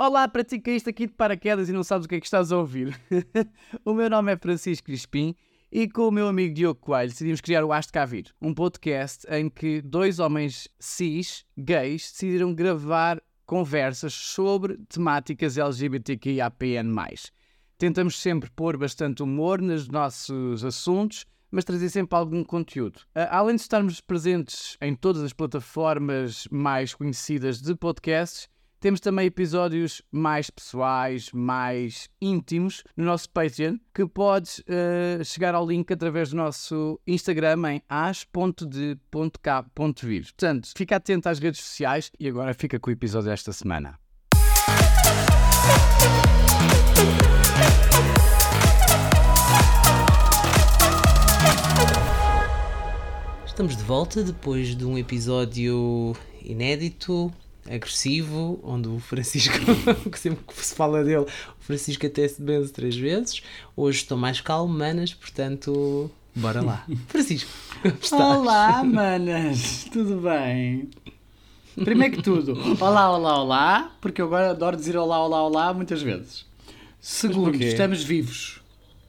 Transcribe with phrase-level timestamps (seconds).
[0.00, 2.26] Olá, para ti que caíste aqui de paraquedas e não sabes o que é que
[2.26, 2.96] estás a ouvir.
[3.84, 5.34] o meu nome é Francisco Crispim
[5.72, 9.26] e com o meu amigo Diogo Coelho decidimos criar o Aste Cá Vir, um podcast
[9.28, 16.94] em que dois homens cis, gays, decidiram gravar conversas sobre temáticas LGBTQIAPN+.
[17.76, 23.00] Tentamos sempre pôr bastante humor nos nossos assuntos, mas trazer sempre algum conteúdo.
[23.16, 28.48] Além de estarmos presentes em todas as plataformas mais conhecidas de podcasts,
[28.80, 35.66] temos também episódios mais pessoais, mais íntimos no nosso Patreon, que podes uh, chegar ao
[35.66, 39.02] link através do nosso Instagram em as.de.k.vir.
[40.22, 43.98] Portanto, fica atento às redes sociais e agora fica com o episódio desta semana.
[53.44, 56.14] Estamos de volta depois de um episódio
[56.44, 57.32] inédito
[57.68, 59.54] agressivo, onde o Francisco,
[60.10, 61.28] que sempre que se fala dele, o
[61.60, 63.42] Francisco até se benze três vezes.
[63.76, 66.86] Hoje estou mais calmo, manas, portanto, bora lá.
[67.08, 67.50] Francisco,
[68.12, 70.88] Olá, manas, tudo bem?
[71.84, 76.02] Primeiro que tudo, olá, olá, olá, porque eu agora adoro dizer olá, olá, olá muitas
[76.02, 76.44] vezes.
[77.00, 78.60] Segundo, estamos vivos.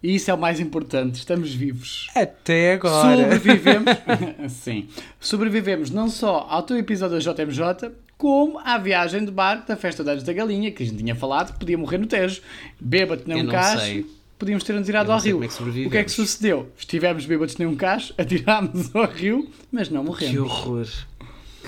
[0.02, 2.08] E isso é o mais importante, estamos vivos.
[2.16, 3.18] Até agora.
[3.24, 3.92] Sobrevivemos.
[4.50, 4.88] Sim.
[5.20, 10.04] Sobrevivemos não só ao teu episódio da JMJ, como à viagem de barco da Festa
[10.04, 12.42] de Anos da Galinha, que a gente tinha falado que podia morrer no Tejo.
[12.78, 14.04] Bêbado nem um cacho,
[14.38, 15.42] podíamos ter-nos tirado ao rio.
[15.42, 16.70] É o que é que sucedeu?
[16.78, 20.34] Estivemos bêbados nem um cacho, atirámos ao rio, mas não morremos.
[20.34, 20.88] Que horror.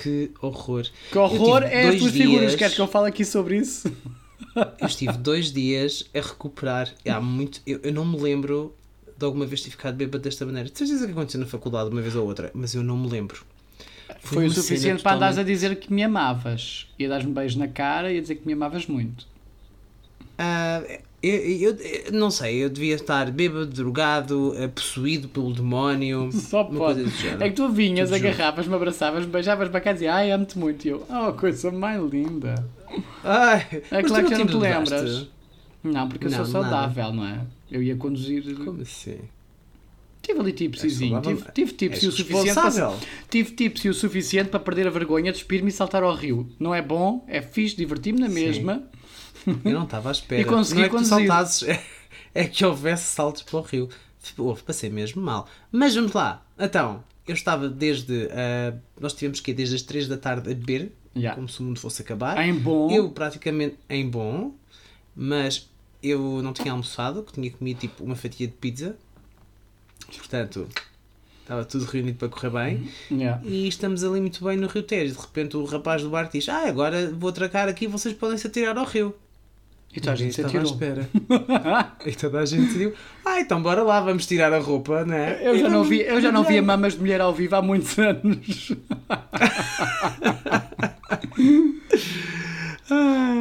[0.02, 0.86] Que horror.
[1.10, 2.26] Que horror é as tuas dias...
[2.26, 2.54] figuras.
[2.54, 3.90] Queres que eu fale aqui sobre isso?
[4.78, 6.92] Eu estive dois dias a recuperar.
[7.08, 7.62] Há muito.
[7.66, 8.74] Eu, eu não me lembro
[9.16, 10.68] de alguma vez ter ficado bêbado desta maneira.
[10.68, 13.42] Tu certeza que aconteceu na faculdade uma vez ou outra, mas eu não me lembro.
[14.20, 16.86] Foi, Foi o suficiente para andares a dizer que me amavas.
[16.98, 19.26] Ia dar-me um beijo na cara e a dizer que me amavas muito.
[20.38, 26.30] Uh, eu, eu, eu, não sei, eu devia estar bêbado, drogado, eh, possuído pelo demónio.
[26.34, 27.04] Só pode.
[27.38, 30.84] É que tu vinhas, agarravas-me, abraçavas-me, beijavas-me cá e dizias Ai, amo-te muito.
[30.84, 32.66] E eu, oh, coisa mais linda.
[33.22, 35.28] Ai, é claro que já não te lembras.
[35.84, 37.16] Não, porque eu não, sou saudável, nada.
[37.16, 37.40] não é?
[37.70, 38.56] Eu ia conduzir.
[38.56, 39.18] Como assim?
[40.22, 41.18] Tive ali tipsyzinho.
[41.18, 42.96] É tive, tive tips e o suficiente para,
[43.28, 46.48] tive tips e o suficiente para perder a vergonha, despir-me e saltar ao rio.
[46.60, 48.84] Não é bom, é fixe, diverti-me na mesma.
[49.64, 50.40] Eu não estava à espera.
[50.40, 51.82] e consegui não é que tu saltasses, é,
[52.32, 53.88] é, que houvesse saltos para o rio.
[54.22, 55.48] Tipo, houve, passei mesmo mal.
[55.72, 56.46] Mas vamos lá.
[56.56, 58.26] Então, eu estava desde.
[58.26, 61.34] Uh, nós tivemos que ir desde as 3 da tarde a beber, yeah.
[61.34, 62.40] como se o mundo fosse acabar.
[62.46, 62.88] Em bom.
[62.92, 64.54] Eu praticamente em bom,
[65.16, 65.68] mas
[66.00, 68.96] eu não tinha almoçado, que tinha comido tipo uma fatia de pizza
[70.06, 70.68] Portanto,
[71.40, 73.18] estava tudo reunido para correr bem uhum.
[73.18, 73.40] yeah.
[73.44, 75.14] e estamos ali muito bem no Rio Tejo.
[75.14, 78.46] De repente o rapaz do bar diz: Ah, agora vou atracar aqui vocês podem se
[78.46, 79.14] atirar ao rio.
[79.94, 81.06] E toda a gente estava à espera.
[82.06, 85.38] e toda a gente decidiu: Ah, então bora lá, vamos tirar a roupa, né?
[85.42, 87.98] Eu já, não, vi, eu já não via mamas de mulher ao vivo há muitos
[87.98, 88.72] anos.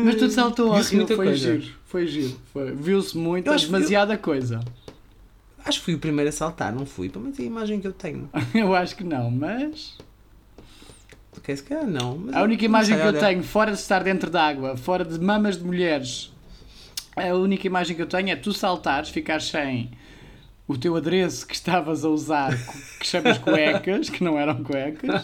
[0.03, 1.35] Mas tudo saltou ao rio, foi coisa.
[1.35, 1.73] giro.
[1.85, 2.35] Foi giro.
[2.75, 4.19] Viu-se muito, demasiada eu...
[4.19, 4.59] coisa.
[5.63, 7.09] Acho que fui o primeiro a saltar, não fui?
[7.09, 8.29] Pelo menos é a imagem que eu tenho.
[8.53, 9.97] eu acho que não, mas.
[11.37, 12.27] Ok, se calhar não.
[12.33, 15.63] a única imagem que eu tenho, fora de estar dentro d'água, fora de mamas de
[15.63, 16.31] mulheres,
[17.15, 19.91] a única imagem que eu tenho é tu saltares, ficares sem
[20.67, 22.55] o teu adereço que estavas a usar,
[22.99, 25.23] que chamas cuecas, que não eram cuecas,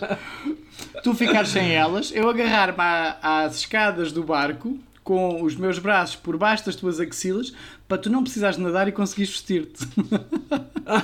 [1.04, 6.38] tu ficares sem elas, eu agarrar-me às escadas do barco com os meus braços por
[6.38, 7.54] baixo das tuas axilas
[7.88, 9.88] para tu não precisares nadar e conseguires vestir-te.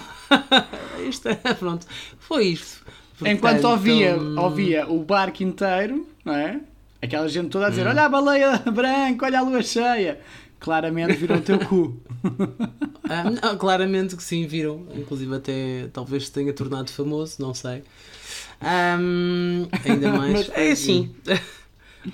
[1.07, 1.88] isto é, pronto,
[2.19, 2.83] foi isto.
[3.17, 6.59] Portanto, Enquanto ouvia, ouvia o barco inteiro, não é?
[7.01, 7.89] Aquela gente toda a dizer: hum.
[7.89, 10.19] Olha a baleia branca, olha a lua cheia.
[10.59, 12.01] Claramente viram o teu cu.
[13.09, 14.88] ah, não, claramente que sim, viram.
[14.95, 17.83] Inclusive, até talvez se tenha tornado famoso, não sei.
[18.61, 20.50] Um, ainda mais.
[20.53, 21.13] é assim.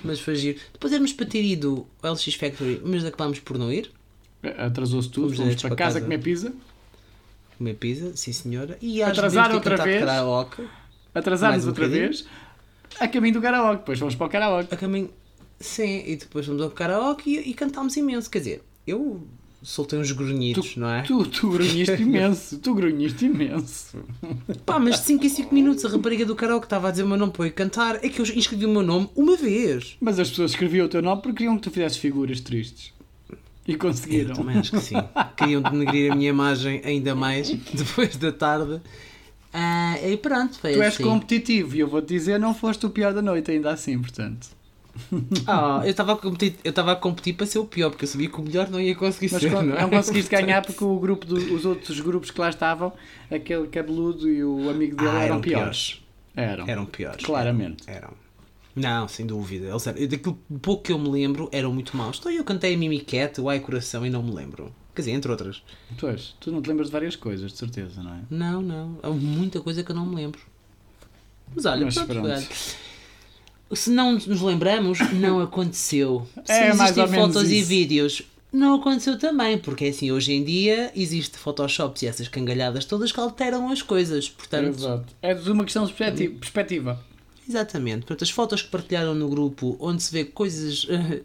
[0.02, 0.58] mas foi giro.
[0.72, 3.92] Depois éramos para ter ido ao LX Factory, mas acabámos por não ir.
[4.42, 6.52] Atrasou-se tudo, fomos, fomos para, casa, casa comer pizza.
[7.58, 8.78] Comer pizza, sim senhora.
[8.80, 10.00] E atrasar outra vez.
[10.00, 10.66] Karaoke.
[11.14, 12.26] Atrasámos um outra vez.
[12.98, 14.74] A caminho do karaoke, depois fomos para o karaoke.
[14.74, 15.10] A caminho.
[15.58, 18.30] Sim, e depois fomos ao karaoke e, e cantámos imenso.
[18.30, 19.20] Quer dizer, eu
[19.62, 21.02] soltei uns grunhidos, tu, não é?
[21.02, 23.98] Tu, tu grunhiste imenso, tu grunhiste imenso.
[24.64, 27.08] Pá, mas de 5 em 5 minutos a rapariga do karaoke estava a dizer o
[27.08, 29.96] meu nome para eu cantar, é que eu inscrevi o meu nome uma vez.
[30.00, 32.92] Mas as pessoas escreviam o teu nome porque queriam que tu fizesses figuras tristes.
[33.72, 34.30] E conseguiram.
[34.30, 34.96] Eu também acho que sim.
[35.36, 38.74] Queriam denegrir a minha imagem ainda mais depois da tarde.
[39.52, 40.84] Uh, e pronto, foi Tu assim.
[40.86, 44.48] és competitivo e eu vou-te dizer, não foste o pior da noite ainda assim, portanto.
[45.46, 48.08] Ah, eu estava a competir, eu estava a competir para ser o pior, porque eu
[48.08, 49.50] sabia que o melhor não ia conseguir Mas ser.
[49.50, 49.82] não, é?
[49.82, 52.92] não conseguiste ganhar porque o grupo do- os outros grupos que lá estavam,
[53.30, 56.02] aquele cabeludo e o amigo dele Ah, eram, eram piores.
[56.36, 56.68] Eram.
[56.68, 57.24] Eram piores.
[57.24, 57.84] Claramente.
[57.88, 58.10] Eram.
[58.74, 59.66] Não, sem dúvida.
[59.68, 62.18] Eles eram, daquilo pouco que eu me lembro, eram muito maus.
[62.18, 64.72] Então eu cantei a Mimiquete, o Ai Coração e não me lembro.
[64.94, 65.62] Quer dizer, entre outras.
[65.98, 68.20] Pois, tu não te lembras de várias coisas, de certeza, não é?
[68.30, 68.98] Não, não.
[69.02, 70.40] Há muita coisa que eu não me lembro.
[71.54, 72.48] Mas olha, Mas pronto, pronto.
[73.72, 76.26] Se não nos lembramos, não aconteceu.
[76.44, 79.58] Se É, mais existem fotos e vídeos, não aconteceu também.
[79.58, 84.28] Porque assim, hoje em dia existe Photoshops e essas cangalhadas todas que alteram as coisas.
[84.28, 85.14] Portanto, Exato.
[85.22, 87.09] É de uma questão de perspectiva.
[87.48, 88.00] Exatamente.
[88.06, 91.22] Portanto, as fotos que partilharam no grupo onde se vê coisas eh,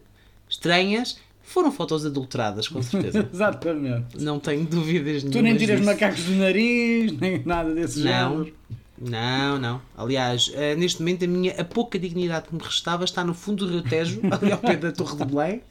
[0.49, 3.27] estranhas foram fotos adulteradas, com certeza.
[3.31, 4.17] Exatamente.
[4.19, 5.31] não tenho dúvidas nenhuma.
[5.31, 8.37] Tu nem tiras macacos do nariz, nem nada desse Não.
[8.39, 8.55] género.
[8.97, 9.81] Não, não.
[9.97, 13.65] Aliás, eh, neste momento a minha a pouca dignidade que me restava está no fundo
[13.67, 15.61] do Rio Tejo, ali ao pé da Torre de Belém.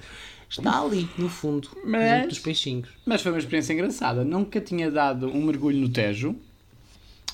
[0.48, 2.88] Está ali, no fundo, Mas- junto dos peixinhos.
[3.04, 4.22] Mas foi uma experiência engraçada.
[4.24, 6.36] Nunca tinha dado um mergulho no Tejo,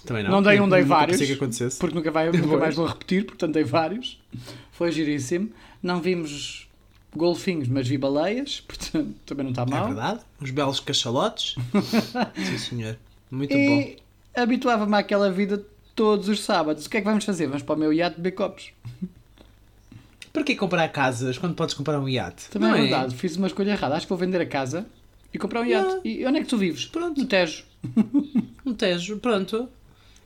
[0.04, 1.18] Também Não dei um, dei Nunca vários.
[1.20, 1.78] que acontecesse.
[1.78, 2.60] porque nunca, vai, nunca Pois.
[2.60, 4.20] mais vou repetir, portanto dei vários.
[4.72, 5.50] Foi giríssimo.
[5.82, 6.68] Não vimos
[7.14, 9.86] golfinhos, mas vi baleias, portanto também não está É mal.
[9.86, 10.20] verdade.
[10.40, 11.54] Uns belos cachalotes.
[12.36, 12.96] Sim, senhor.
[13.30, 13.56] Muito bom.
[13.58, 13.98] e
[14.34, 15.62] habituava-me àquela vida
[15.94, 16.86] todos os sábados.
[16.86, 17.46] O que é que vamos fazer?
[17.46, 18.70] Vamos para o meu iate beber copos.
[20.32, 22.48] Para comprar casas quando podes comprar um iate?
[22.50, 23.96] Também Não é verdade, fiz uma escolha errada.
[23.96, 24.86] Acho que vou vender a casa
[25.34, 26.00] e comprar um iate.
[26.06, 26.24] Yeah.
[26.24, 26.86] E onde é que tu vives?
[26.86, 27.20] Pronto.
[27.20, 27.64] No Tejo.
[28.64, 29.68] Um Tejo, pronto.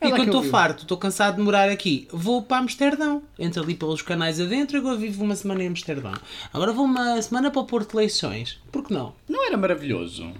[0.08, 3.22] E quando estou farto, estou cansado de morar aqui, vou para Amsterdão.
[3.38, 6.14] Entro ali pelos canais adentro e agora vivo uma semana em Amsterdão.
[6.52, 8.60] Agora vou uma semana para o Porto de Leixões.
[8.70, 9.14] Por que não?
[9.28, 10.32] Não era maravilhoso?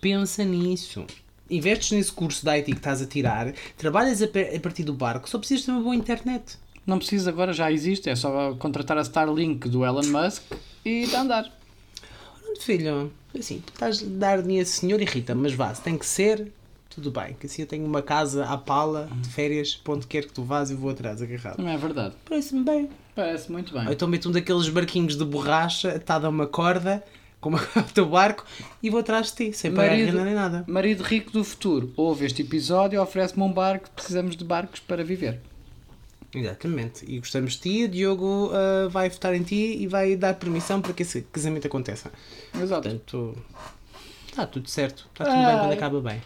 [0.00, 1.04] Pensa nisso.
[1.48, 5.28] Investes nesse curso de IT que estás a tirar, trabalhas a, a partir do barco,
[5.28, 6.56] só precisas ter uma boa internet.
[6.86, 8.08] Não precisa agora, já existe.
[8.08, 10.42] É só contratar a Starlink do Elon Musk
[10.84, 11.52] e está a andar.
[12.60, 16.04] Filho, assim, tu estás a dar dinheiro a senhor irrita, mas vá, se tem que
[16.04, 16.52] ser,
[16.90, 17.34] tudo bem.
[17.38, 20.42] Que assim eu tenho uma casa à pala, de férias, para onde quer que tu
[20.42, 21.58] vás e vou atrás agarrado.
[21.58, 22.14] Não é verdade?
[22.28, 22.90] Parece-me bem.
[23.14, 23.86] Parece muito bem.
[23.86, 27.02] Ou então meto um daqueles barquinhos de borracha atado a uma corda,
[27.40, 28.44] como o teu barco,
[28.82, 30.64] e vou atrás de ti, sem pagar renda nem nada.
[30.66, 33.88] Marido rico do futuro, ouve este episódio e oferece-me um barco.
[33.90, 35.40] Precisamos de barcos para viver.
[36.34, 37.04] Exatamente.
[37.08, 40.80] E gostamos de ti, o Diogo ah, vai votar em ti e vai dar permissão
[40.80, 42.10] para que esse casamento aconteça.
[42.54, 42.88] Exato.
[42.88, 43.36] Portanto,
[44.28, 45.08] está tudo certo.
[45.12, 46.20] Está tudo bem quando acaba bem.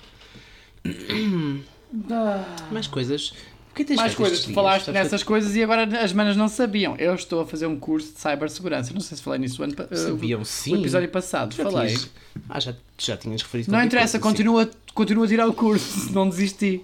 [2.71, 3.33] Mais coisas.
[3.77, 6.95] É Mais coisas, tu falaste Sabes que nessas coisas e agora as manas não sabiam.
[6.97, 8.95] Eu estou a fazer um curso de cibersegurança.
[8.95, 10.75] Não sei se falei nisso ano pa- Sabiam, uh, sim.
[10.77, 11.53] O episódio passado.
[11.57, 11.89] Já falei.
[11.89, 12.11] tinhas-
[12.49, 16.29] Ah, já, já tinhas referido Não interessa, coisa, continua, continua a tirar o curso, não
[16.29, 16.83] desisti.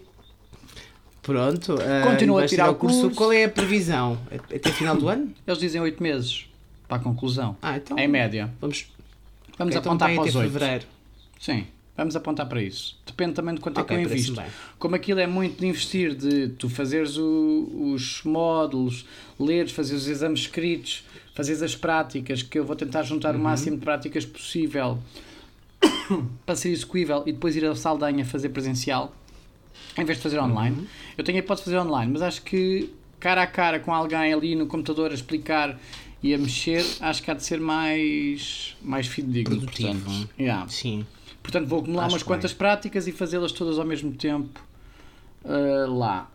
[1.23, 1.75] Pronto.
[1.81, 3.03] ah, Continua a vais tirar o curso.
[3.03, 3.17] curso.
[3.17, 4.19] Qual é a previsão?
[4.53, 5.33] Até final do ano?
[5.47, 6.47] Eles dizem 8 meses
[6.89, 7.57] para a conclusão.
[7.63, 7.97] Ah, então.
[7.97, 8.51] Em média.
[8.61, 8.87] Vamos,
[9.57, 10.51] Vamos então apontar vai para os 8.
[10.53, 10.87] fevereiro.
[11.39, 11.67] Sim,
[11.97, 12.97] vamos apontar para isso.
[13.07, 14.43] Depende também de quanto Ok, é que eu invisto.
[14.79, 19.05] Como aquilo é muito de investir, de tu fazeres o- os módulos,
[19.39, 21.05] leres, fazeres os exames escritos,
[21.35, 23.41] fazeres as práticas, que eu vou tentar juntar Uhum.
[23.41, 24.99] o máximo de práticas possível
[26.47, 29.15] para ser execuível e depois ir ao Saldanha fazer presencial,
[29.99, 30.77] em vez de fazer online.
[30.77, 30.87] Uhum.
[31.17, 34.33] Eu tenho a hipótese de fazer online, mas acho que cara a cara com alguém
[34.33, 35.79] ali no computador a explicar
[36.23, 39.57] e a mexer, acho que há de ser mais, mais fidedigno.
[39.57, 39.99] Produtivo.
[40.01, 40.69] Portanto, yeah.
[40.69, 41.07] Sim.
[41.43, 42.27] Portanto, vou acumular Acho umas bem.
[42.29, 44.61] quantas práticas e fazê-las todas ao mesmo tempo
[45.45, 46.31] ah, lá.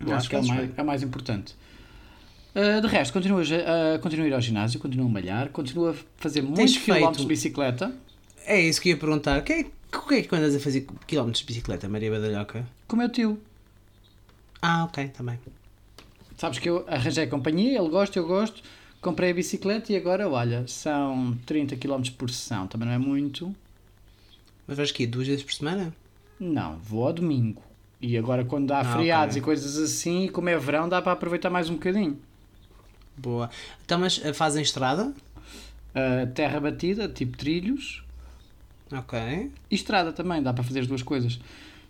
[0.00, 1.54] Eu Acho que é o que mais, é o mais importante.
[2.54, 5.88] Ah, de resto, continuo a, a- continuo a ir ao ginásio, continuo a malhar, continuo
[5.90, 7.92] a fazer muitos feito- quilómetros de bicicleta.
[8.44, 9.38] É isso que ia perguntar.
[9.38, 9.66] O que é,
[9.96, 12.66] o que é que andas a fazer quilómetros de bicicleta, Maria Badalhoca?
[12.88, 13.40] Com o meu tio.
[14.60, 15.38] Ah, ok, também.
[16.36, 18.62] Sabes que eu arranjei companhia, ele gosta, eu gosto.
[19.00, 22.66] Comprei a bicicleta e agora, olha, são 30 km por sessão.
[22.66, 23.54] Também não é muito.
[24.66, 25.94] Mas vais que duas vezes por semana?
[26.38, 27.62] Não, vou ao domingo.
[28.00, 29.42] E agora, quando há Ah, feriados ok.
[29.42, 32.18] e coisas assim, como é verão, dá para aproveitar mais um bocadinho.
[33.16, 33.48] Boa.
[33.84, 35.14] Então, mas eh, fazem estrada?
[35.94, 38.02] Ah, terra batida, tipo trilhos,
[38.92, 39.18] Ok.
[39.70, 41.38] e estrada também, dá para fazer as duas coisas.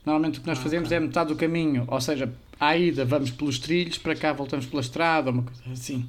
[0.04, 3.58] Normalmente o que nós fazemos é metade do caminho, ou seja, à ida vamos pelos
[3.58, 6.08] trilhos, para cá voltamos pela estrada, uma coisa assim.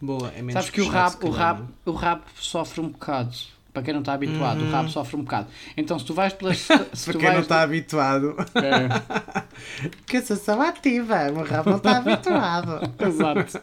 [0.00, 0.28] Boa.
[0.30, 3.36] É menos Sabes que o se o, calhar, rabo, o rabo sofre um bocado.
[3.78, 4.68] Para quem não está habituado, Uhum.
[4.68, 5.46] o rabo sofre um bocado.
[5.76, 6.58] Então, se tu vais pelas.
[6.92, 8.34] se tu vais, habituado.
[8.56, 11.30] É, Que só ativa.
[11.30, 12.80] O rabo não está habituado.
[12.98, 13.60] exato.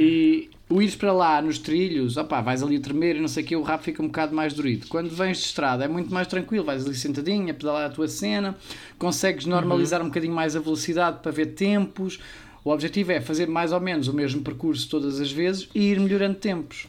[0.00, 3.44] E o ires para lá nos trilhos, opá, vais ali a tremer e não sei
[3.44, 4.86] o que, o rabo fica um bocado mais dorido.
[4.88, 8.08] Quando vens de estrada é muito mais tranquilo, vais ali sentadinho a pedalar a tua
[8.08, 8.56] cena,
[8.98, 12.18] consegues normalizar um bocadinho mais a velocidade para ver tempos.
[12.64, 16.00] O objetivo é fazer mais ou menos o mesmo percurso todas as vezes e ir
[16.00, 16.88] melhorando tempos.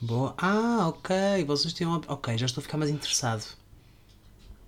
[0.00, 0.34] Boa.
[0.38, 1.44] Ah, ok.
[1.44, 2.00] Vocês têm uma...
[2.08, 3.44] Ok, já estou a ficar mais interessado.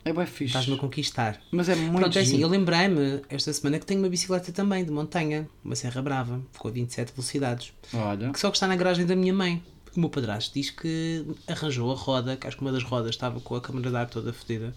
[0.04, 0.46] É bem fixe.
[0.46, 1.40] Estás-me a conquistar.
[1.50, 4.84] Mas é muito Pronto, é assim, eu lembrei-me esta semana que tenho uma bicicleta também
[4.84, 8.32] de montanha, uma Serra Brava, com 27 velocidades, Olha.
[8.32, 9.62] que só que está na garagem da minha mãe.
[9.94, 13.38] O meu padrasto diz que arranjou a roda, que acho que uma das rodas estava
[13.40, 14.74] com a câmara de ar toda fodida,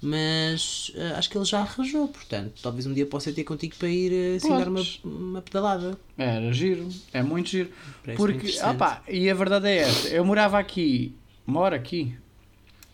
[0.00, 3.88] mas eh, acho que ele já arranjou, portanto, talvez um dia possa ter contigo para
[3.88, 5.00] ir eh, assim dar uma, Podes.
[5.04, 5.98] uma pedalada.
[6.18, 6.88] Era giro.
[7.12, 7.70] É muito giro.
[8.04, 10.08] Parece Porque, opá, e a verdade é esta.
[10.08, 11.14] Eu morava aqui,
[11.46, 12.14] moro aqui,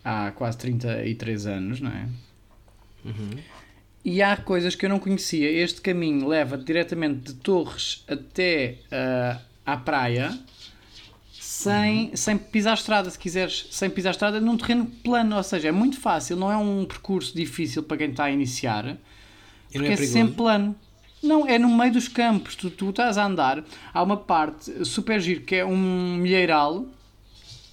[0.05, 2.09] há quase 33 anos, não é?
[4.05, 5.49] E há coisas que eu não conhecia.
[5.51, 10.39] Este caminho leva diretamente de Torres até ah, à praia
[11.63, 15.37] sem, sem pisar a estrada, se quiseres, sem pisar a estrada, num terreno plano.
[15.37, 18.85] Ou seja, é muito fácil, não é um percurso difícil para quem está a iniciar,
[18.85, 18.99] não
[19.73, 20.75] porque é é, sempre plano.
[21.23, 22.57] Não, é no meio dos campos.
[22.57, 23.63] Tu, tu estás a andar,
[23.95, 26.85] há uma parte super giro que é um milheiral,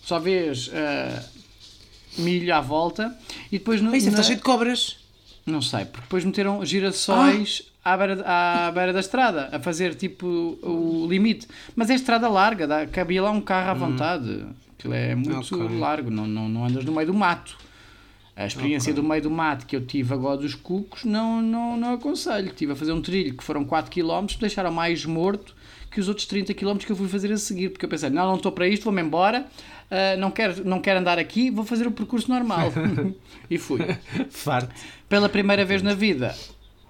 [0.04, 1.24] só vês ah,
[2.18, 3.16] milho à volta,
[3.52, 4.98] e depois no, isso na- está cheio de cobras.
[5.46, 10.26] não sei, porque depois meteram girassóis à, beira, à beira da estrada, a fazer tipo
[10.62, 11.48] o limite.
[11.76, 14.46] Mas é estrada larga, dá, cabia lá um carro à vontade.
[14.78, 15.80] Aquilo é muito Ok.
[15.80, 17.58] largo, não, não, não andas no meio do mato.
[18.36, 21.94] A experiência do meio do mato que eu tive agora dos cucos, não, não, não
[21.94, 22.48] aconselho.
[22.48, 25.54] Estive a fazer um trilho que foram 4 km, deixaram mais morto
[25.92, 28.28] que os outros 30 km que eu fui fazer a seguir, porque eu pensei, não,
[28.28, 29.46] não estou para isto, vou-me embora,
[29.90, 32.72] ah, não, quero, não quero andar aqui, vou fazer o percurso normal.
[33.50, 33.80] e fui
[34.30, 34.74] Farto.
[35.10, 36.34] pela primeira vez na vida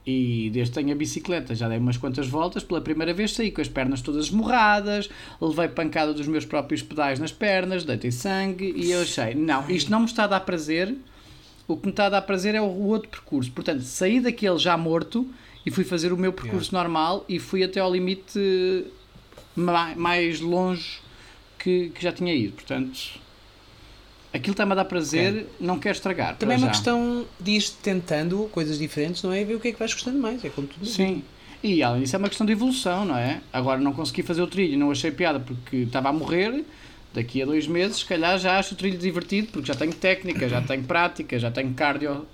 [0.05, 3.61] e desde tenho a bicicleta já dei umas quantas voltas, pela primeira vez saí com
[3.61, 8.91] as pernas todas esmorradas, levei pancada dos meus próprios pedais nas pernas, deitei sangue e
[8.91, 10.95] eu achei, não, isto não me está a dar prazer,
[11.67, 13.51] o que me está a dar prazer é o outro percurso.
[13.51, 15.27] Portanto, saí daquele já morto
[15.65, 18.85] e fui fazer o meu percurso normal e fui até ao limite
[19.55, 20.99] ma- mais longe
[21.59, 22.53] que, que já tinha ido.
[22.53, 23.19] Portanto,
[24.33, 26.35] aquilo está-me a dar prazer, não quero estragar.
[26.37, 26.71] Também é uma já.
[26.71, 29.41] questão de ir tentando coisas diferentes, não é?
[29.41, 30.43] E ver o que é que vais gostando mais.
[30.43, 30.85] É como tudo.
[30.85, 31.23] Sim.
[31.61, 33.41] E além disso é uma questão de evolução, não é?
[33.51, 36.63] Agora não consegui fazer o trilho, não achei piada porque estava a morrer.
[37.11, 40.47] Daqui a dois meses, se calhar já acho o trilho divertido porque já tenho técnica,
[40.47, 42.27] já tenho prática, já tenho cardio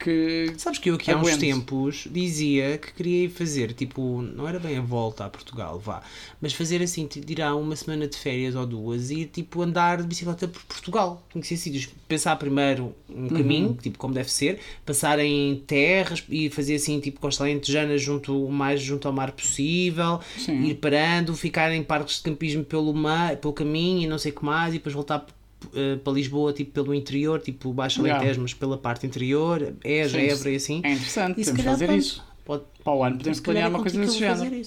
[0.00, 0.52] que.
[0.56, 4.58] Sabes que eu aqui há uns tempos dizia que queria ir fazer, tipo, não era
[4.58, 6.02] bem a volta a Portugal, vá,
[6.40, 7.08] mas fazer assim,
[7.42, 11.22] a uma semana de férias ou duas e tipo andar de bicicleta por Portugal.
[11.32, 16.76] Conhecer sítios, pensar primeiro um caminho, tipo, como deve ser, passar em terras e fazer
[16.76, 20.64] assim, tipo, costa alentejana junto, o mais junto ao mar possível, Sim.
[20.64, 24.34] ir parando, ficar em parques de campismo pelo, mar, pelo caminho e não sei o
[24.34, 25.26] que mais, e depois voltar
[25.74, 28.18] eh, para Lisboa, tipo, pelo interior, tipo, Baixo Yeah.
[28.20, 30.80] Alentejo, mas pela parte interior, Eja, Sim, Évora e assim.
[30.84, 32.24] É interessante, E podemos fazer isso.
[32.44, 34.38] Pode, Para o ano podemos planear é uma coisa desse género.
[34.50, 34.66] fazer.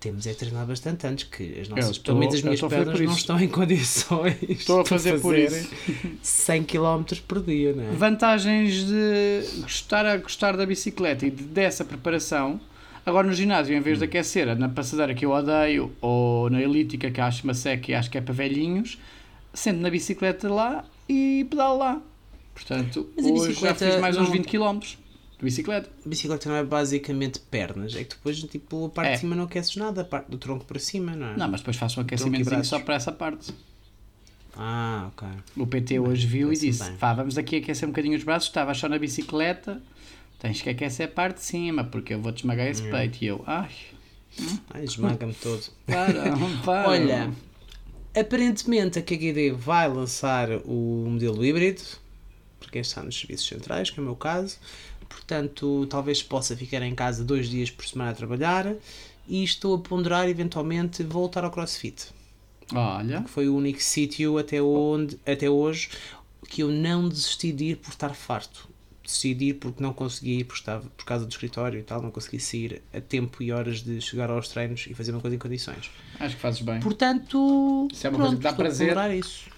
[0.00, 2.84] Temos é treinar bastante antes, que as nossas, estou- pelo menos as minhas a fazer
[2.86, 5.70] pernas não estão em condições Estou a de fazer por fazer isso.
[6.22, 7.90] 100 km por dia, não é?
[7.92, 12.60] Vantagens de gostar a gostar da bicicleta e de- dessa preparação.
[13.06, 14.00] Agora no ginásio, em vez Hum.
[14.00, 17.94] de aquecer na passadeira que eu odeio ou na elíptica que acho uma seca e
[17.94, 18.98] acho que é para velhinhos,
[19.54, 22.02] sento na bicicleta lá e pedalo lá.
[22.54, 24.98] Portanto, Mas hoje já fiz mais uns não- 20 km de
[25.44, 25.90] bicicleta.
[26.04, 29.12] A bicicleta não é basicamente pernas, é que depois, tipo, a parte É.
[29.14, 31.36] de cima não aqueces nada, a parte do tronco para cima, não é?
[31.36, 33.52] Não, mas depois faço um aquecimento só para essa parte.
[34.56, 35.26] Ah, ok.
[35.56, 36.96] O PT hoje viu e parece-me disse: bem.
[36.96, 38.48] Vá, vamos aqui aquecer um bocadinho os braços.
[38.48, 39.82] Estava só na bicicleta,
[40.38, 43.18] tens que aquecer a parte de cima porque eu vou-te esmagar esse peito.
[43.24, 43.70] E eu, ai,
[44.74, 45.62] Ai, esmaga-me todo.
[45.86, 46.12] para,
[46.64, 46.88] para.
[46.90, 47.30] Olha,
[48.18, 51.82] aparentemente a KGD vai lançar o modelo híbrido,
[52.60, 54.58] para quem está nos serviços centrais, que é o meu caso.
[55.08, 58.74] Portanto, talvez possa ficar em casa dois dias por semana a trabalhar
[59.28, 62.08] e estou a ponderar eventualmente voltar ao CrossFit,
[62.74, 65.90] Olha, que foi o único sítio até, onde, até hoje
[66.48, 68.68] que eu não desisti de ir por estar farto.
[69.04, 72.00] Desisti de ir porque não consegui ir por, estava, por causa do escritório e tal,
[72.00, 75.34] não consegui sair a tempo e horas de chegar aos treinos e fazer uma coisa
[75.34, 75.90] em condições.
[76.20, 76.78] acho que fazes bem.
[76.80, 78.96] Portanto, Isso é uma coisa que dá a prazer.
[79.18, 79.50] isso.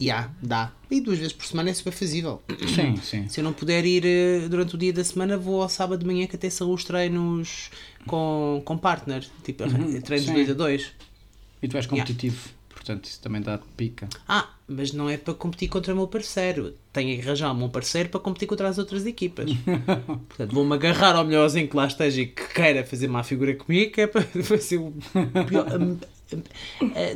[0.00, 0.72] Já, dá.
[0.90, 2.42] E duas vezes por semana é super fazível.
[2.74, 3.28] Sim, sim.
[3.28, 6.06] Se eu não puder ir eh, durante o dia da semana, vou ao sábado de
[6.06, 7.70] manhã que até são os treinos
[8.06, 9.26] com, com partner.
[9.44, 10.32] Tipo, Uhum, treinos sim.
[10.34, 10.92] 2 a 2.
[11.62, 12.48] E tu és competitivo,
[12.80, 14.08] portanto isso também dá pica.
[14.26, 16.74] Ah, mas não é para competir contra o meu parceiro.
[16.92, 19.50] Tenho que arranjar o meu parceiro para competir contra as outras equipas.
[20.28, 23.92] Portanto, vou-me agarrar ao melhorzinho que lá esteja e que queira fazer má figura comigo,
[23.92, 24.92] que é para fazer o
[25.46, 25.66] pior,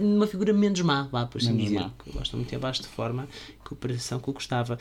[0.00, 1.80] uma figura menos má, vá, por assim dizer.
[1.80, 1.90] má.
[2.06, 3.26] Eu gosto muito abaixo de forma,
[3.64, 4.78] cooperação que eu gostava.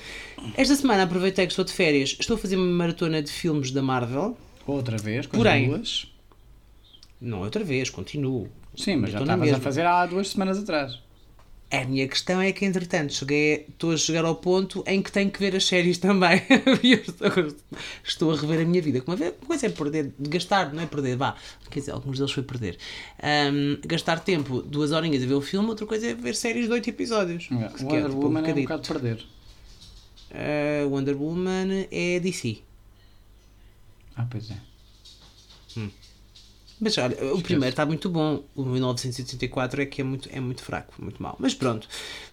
[0.55, 3.81] Esta semana aproveitei que estou de férias, estou a fazer uma maratona de filmes da
[3.81, 4.37] Marvel.
[4.65, 5.83] Outra vez, com Porém-.
[7.21, 8.49] Não, outra vez, continuo.
[8.75, 10.99] Sim, mas já estavas a fazer há duas semanas atrás.
[11.71, 15.31] A minha questão é que, entretanto, cheguei, estou a chegar ao ponto em que tenho
[15.31, 16.39] que ver as séries também.
[16.83, 17.55] Estou,
[18.03, 19.01] estou a rever a minha vida.
[19.01, 21.35] Como uma coisa é perder, de gastar, não é perder, vá.
[21.71, 22.77] Quer dizer, alguns deles foi perder.
[23.19, 26.73] Ahm, gastar tempo, duas horinhas a ver o filme, outra coisa é ver séries de
[26.73, 27.49] oito episódios.
[27.49, 29.25] O Que é, tipo, Wonder um Woman é um bocado perder.
[30.31, 32.59] Ah, Wonder Woman é DC.
[34.15, 34.72] Ah, pois é.
[36.83, 38.43] Mas olha, o primeiro está muito bom.
[38.53, 41.37] O 1984 é que é muito, é muito fraco, muito mau.
[41.39, 41.87] Mas pronto,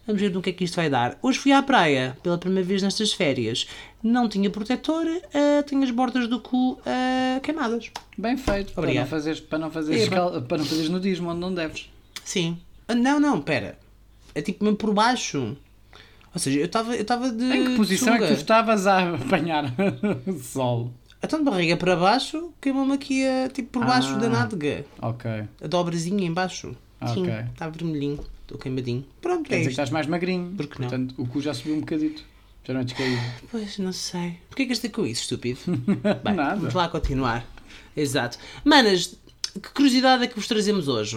[0.04, 1.16] vamos ver no que é que isto vai dar.
[1.23, 3.69] Hoje fui à praia pela primeira vez nestas férias.
[4.02, 7.92] Não tinha protetor, ah, tenho as bordas do cu ah, queimadas.
[8.19, 8.73] Bem feito.
[8.73, 11.88] Para não, fazeres, para, não fazeres, para não fazeres nudismo onde não deves.
[12.25, 12.59] Sim.
[12.88, 13.78] Ah, não, não, pera.
[14.35, 15.57] É tipo mesmo por baixo.
[16.35, 17.45] Ou seja, eu estava eu de.
[17.45, 19.73] Em que posição é que tu estavas a apanhar
[20.42, 20.92] sol?
[21.23, 24.19] Então de barriga para baixo, queimou-me aqui a, tipo por baixo Ah.
[24.19, 24.85] da nádega.
[25.03, 25.31] Ok.
[25.62, 26.75] A dobrazinha em baixo.
[27.15, 27.35] Sim, Ok.
[27.53, 28.21] está vermelhinho.
[28.43, 29.05] Estou queimadinho.
[29.21, 29.81] Pronto, Quer é dizer que isto.
[29.81, 30.53] estás mais magrinho.
[30.57, 30.89] Por que não?
[30.89, 32.25] Portanto, o cu já subiu um bocadito.
[32.65, 33.21] Já não é descaído.
[33.50, 34.39] Pois, não sei.
[34.49, 35.61] Porquê que gastei com isso, estúpido?
[36.25, 36.57] Bem, Nada.
[36.57, 37.47] vamos lá continuar.
[37.97, 38.39] Exato.
[38.65, 39.17] Manas,
[39.55, 41.17] que curiosidade é que vos trazemos hoje?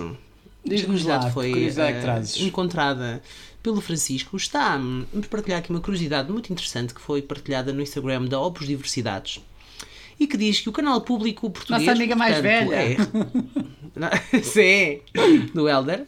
[0.66, 2.42] Diz-nos lá, que foi curiosidade é que eh, trazes?
[2.42, 3.22] encontrada
[3.62, 4.38] pelo Francisco.
[4.38, 8.40] Está, hum, vamos partilhar aqui uma curiosidade muito interessante que foi partilhada no Instagram da
[8.40, 9.42] Opus Diversidades
[10.20, 11.86] e que diz que o canal público português...
[11.86, 12.76] Nossa amiga mais portanto, velha.
[12.76, 12.98] É,
[14.44, 15.02] Sim,
[15.54, 16.06] do Elder.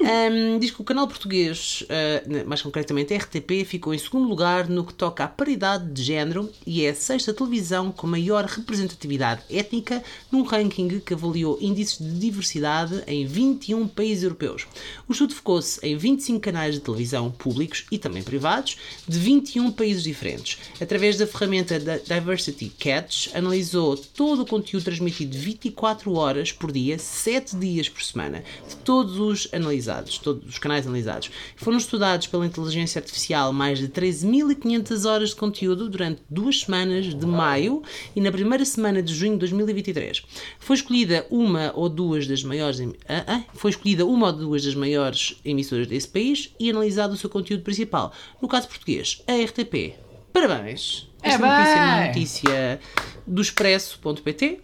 [0.00, 4.68] Hum, diz que o canal português, uh, mais concretamente a RTP, ficou em segundo lugar
[4.68, 9.42] no que toca à paridade de género e é a sexta televisão com maior representatividade
[9.50, 14.66] étnica num ranking que avaliou índices de diversidade em 21 países europeus.
[15.08, 18.76] O estudo focou-se em 25 canais de televisão públicos e também privados
[19.06, 20.58] de 21 países diferentes.
[20.80, 26.98] Através da ferramenta da Diversity Catch, analisou todo o conteúdo transmitido 24 horas por dia,
[26.98, 31.30] 7 dias por semana, de todos os analisados, todos os canais analisados.
[31.56, 37.26] Foram estudados pela inteligência artificial mais de 13.500 horas de conteúdo durante duas semanas de
[37.26, 37.82] maio
[38.14, 40.22] e na primeira semana de junho de 2023.
[40.58, 44.64] Foi escolhida uma ou duas das maiores em- ah, ah, foi escolhida uma ou duas
[44.64, 48.12] das maiores emissoras desse país e analisado o seu conteúdo principal.
[48.40, 49.94] No caso português, a RTP.
[50.32, 51.08] Parabéns!
[51.28, 52.06] É notícia é uma bem!
[52.08, 52.80] notícia
[53.26, 54.60] do expresso.pt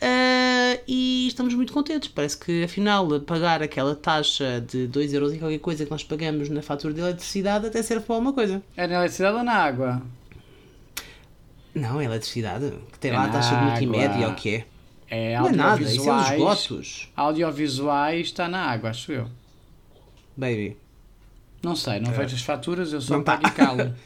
[0.00, 2.08] ah, e estamos muito contentes.
[2.08, 6.48] Parece que afinal pagar aquela taxa de 2€ euros e qualquer coisa que nós pagamos
[6.48, 8.62] na fatura de eletricidade até serve para alguma coisa.
[8.76, 10.02] É na eletricidade ou na água?
[11.74, 12.72] Não, é eletricidade.
[12.92, 14.66] Que tem É lá a taxa de multimédia ou o que é.
[15.08, 16.32] É Não é nada, isso é os audiovisuais.
[16.60, 17.12] esgotos.
[17.16, 19.28] audiovisuais está na água, acho eu.
[20.36, 20.76] Baby.
[21.62, 23.36] Não sei, não vejo as faturas, eu só Não tá.
[23.38, 23.94] pago e calo.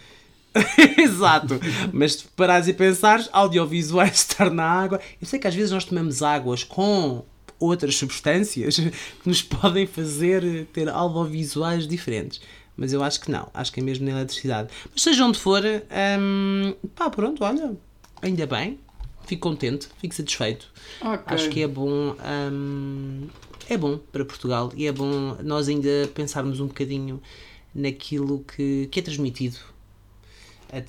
[0.98, 1.60] Exato.
[1.92, 5.00] Mas se parares e pensares, audiovisuais estar na água.
[5.20, 7.24] Eu sei que às vezes nós tomamos águas com
[7.58, 8.76] outras substâncias
[9.22, 12.40] que nos podem fazer ter audiovisuais diferentes.
[12.76, 13.48] Mas eu acho que não.
[13.52, 14.70] Acho que é mesmo na eletricidade.
[14.92, 17.76] Mas seja onde for, hum, pá, pronto, olha.
[18.22, 18.78] Ainda bem.
[19.26, 20.72] Fico contente, fico satisfeito.
[21.00, 21.24] Ok.
[21.26, 22.16] Acho que é bom.
[22.50, 23.28] hum,
[23.70, 27.22] é bom para Portugal e é bom nós ainda pensarmos um bocadinho
[27.72, 29.58] naquilo que, que é transmitido.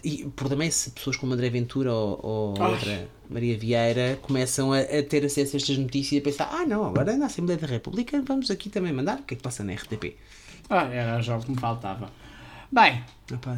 [0.03, 4.79] E por também se pessoas como André Ventura ou, ou outra Maria Vieira começam a,
[4.79, 7.67] a ter acesso a estas notícias e a pensar: ah, não, agora na Assembleia da
[7.67, 10.15] República vamos aqui também mandar o que é que passa na RTP.
[10.69, 12.09] Ah, era já o que me faltava.
[12.71, 13.03] Bem,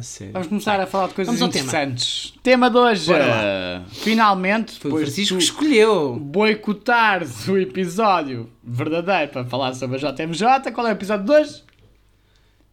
[0.02, 0.32] sério.
[0.32, 1.64] vamos começar a falar de coisas ao tema.
[1.66, 2.34] interessantes.
[2.42, 3.12] Tema de hoje.
[3.92, 6.16] Finalmente, Foi o Francisco que escolheu.
[6.16, 11.62] boicotares o episódio verdadeiro para falar sobre a JMJ, qual é o episódio de hoje?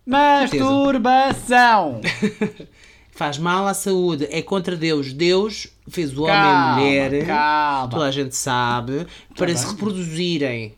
[0.03, 2.01] Masturbação.
[3.11, 5.11] Faz mal à saúde, é contra Deus.
[5.13, 7.25] Deus fez o homem Calma, e mulher.
[7.27, 7.89] calma.
[7.89, 9.57] Toda a gente sabe, para bem.
[9.57, 10.75] se reproduzirem.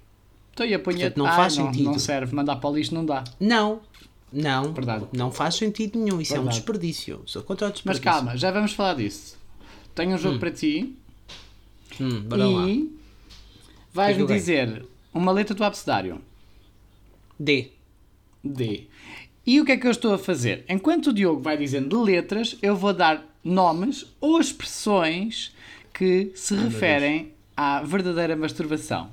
[0.49, 0.99] Estou a apanhar.
[1.11, 1.85] Portanto, não Ah, faz não, sentido.
[1.85, 3.23] Não serve, mandar para o lixo não dá.
[3.39, 3.81] Não,
[4.31, 5.05] não, Verdade.
[5.13, 6.19] não faz sentido nenhum.
[6.19, 6.57] Isso é um Verdade.
[6.59, 7.21] desperdício.
[7.25, 8.03] Sou contra o Mas desperdício.
[8.03, 9.37] calma, já vamos falar disso.
[9.95, 10.95] Tenho um jogo para ti
[12.01, 12.25] Hum,
[12.65, 12.89] e
[13.93, 16.19] vais-me dizer uma letra do abecedário.
[17.39, 17.71] D.
[18.43, 18.87] D.
[19.45, 20.63] E o que é que eu estou a fazer?
[20.69, 25.53] Enquanto o Diogo vai dizendo letras, eu vou dar nomes ou expressões
[25.93, 29.09] que se referem à verdadeira masturbação.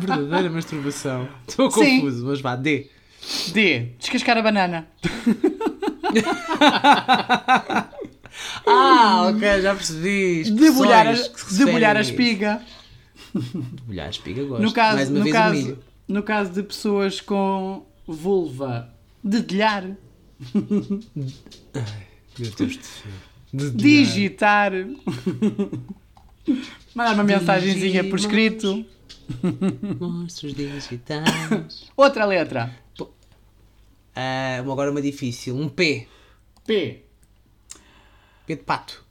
[0.00, 1.28] Verdadeira masturbação.
[1.46, 2.00] Estou Sim.
[2.00, 2.88] confuso, mas vá, D.
[3.52, 3.92] D.
[3.98, 4.88] Descascar a banana.
[8.66, 10.44] Ah, ok, já percebi.
[10.50, 11.12] Debulhar a,
[11.52, 12.62] debulhar a espiga.
[13.34, 14.62] Debulhar a espiga, gosto.
[14.62, 18.92] No caso, Mais uma no, vez caso, no caso de pessoas com vulva,
[19.22, 19.96] dedilhar,
[20.54, 23.12] Meu Deus do céu.
[23.52, 23.76] Dedilhar.
[23.76, 24.72] digitar,
[26.94, 28.84] Mandar uma mensagenzinha por escrito.
[30.00, 31.90] Monstros digitais.
[31.96, 32.74] Outra letra.
[34.14, 35.56] Ah, agora uma difícil.
[35.56, 36.08] Um P.
[36.66, 37.04] P.
[38.46, 39.04] P de pato.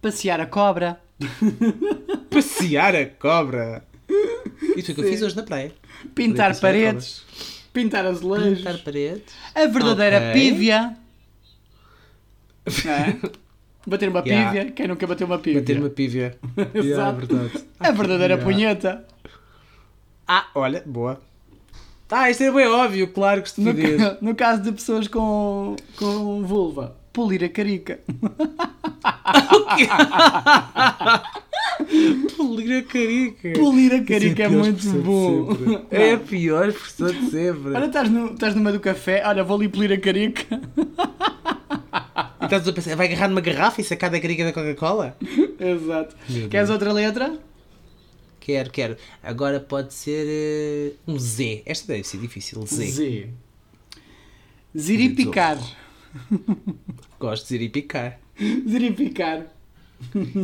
[0.00, 1.00] Passear a cobra.
[2.30, 3.84] Passear a cobra.
[4.76, 5.72] Isso foi o que eu fiz hoje na praia.
[6.14, 7.22] Pintar paredes.
[7.72, 8.58] Pintar azulejos.
[8.58, 9.32] Pintar paredes.
[9.54, 10.32] A verdadeira Ok.
[10.32, 10.96] pívia.
[12.86, 13.30] É?
[13.86, 14.50] Bater uma Yeah.
[14.52, 14.70] pívia.
[14.72, 15.60] Quem nunca bateu uma pívia?
[15.60, 16.38] Bater uma pívia.
[16.74, 17.26] Exato.
[17.26, 17.64] verdade.
[17.80, 18.44] A verdadeira Yeah.
[18.44, 19.04] punheta.
[20.28, 21.20] Ah, olha, boa.
[22.10, 24.00] Ah, isto é bem óbvio, claro que No, estupidez.
[24.02, 28.00] ca- no caso de pessoas com, com vulva, polir a carica.
[32.36, 33.52] Polir a carica.
[33.58, 35.86] Polir a carica é, a pior muito bom.
[35.90, 37.74] É a pior expressão de sempre.
[37.74, 40.60] Olha, estás no, estás no meio do café, olha, vou ali polir a carica.
[42.40, 45.16] E estás a pensar, vai agarrar numa garrafa e sacar da carica da Coca-Cola?
[45.58, 46.16] Exato.
[46.28, 46.70] Meu Queres Deus.
[46.70, 47.38] outra letra?
[48.40, 48.96] Quero, quero.
[49.22, 51.62] Agora pode ser eh, um Z.
[51.66, 52.64] Esta deve ser difícil.
[52.66, 52.86] Z.
[52.86, 53.28] Z.
[54.76, 55.58] Ziripicar.
[57.18, 58.18] Gosto de ziripicar.
[58.66, 59.46] Ziripicar.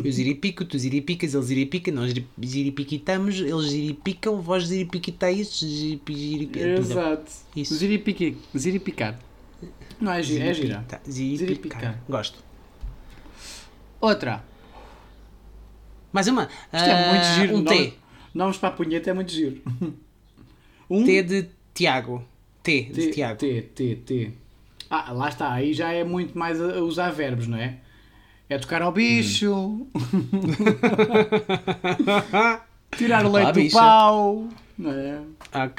[0.04, 6.58] Eu ziripico, tu ziripicas, ele ziripica, nós ziri- ziripiquitamos, eles ziripicam, vós ziripiquitais, ziripi, ziripi...
[6.60, 7.32] Exato.
[7.56, 7.74] Isso.
[7.74, 8.36] Ziripiqui.
[8.56, 9.18] Ziripicar.
[9.98, 10.84] Não é gira, é gira.
[11.08, 11.80] Ziripicar.
[11.80, 12.00] Ziripicar.
[12.06, 12.38] Gosto.
[13.98, 14.44] Outra.
[16.12, 16.44] Mais uma.
[16.72, 17.56] Isto é muito Ah, giro.
[17.56, 17.94] Um T.
[18.34, 19.60] Nomes para a punheta é muito giro.
[20.88, 22.22] Um T de Tiago.
[22.62, 23.38] T de Tiago.
[23.40, 24.30] T, T, T.
[24.90, 25.52] Ah, lá está.
[25.52, 27.76] Aí já é muito mais a usar verbos, não é?
[28.48, 29.52] É tocar ao bicho.
[29.54, 29.86] Hum.
[32.96, 33.78] tirar o leite Ah, do bicha.
[33.78, 34.48] pau.
[34.78, 35.20] Não é?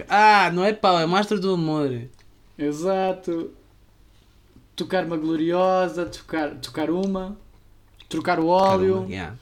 [0.09, 2.01] Ah, não é pau, é mastro do amor.
[2.57, 3.51] Exato.
[4.75, 7.37] Tocar uma gloriosa, tocar, tocar uma,
[8.09, 8.93] trocar o óleo.
[8.95, 9.35] Caramba, yeah.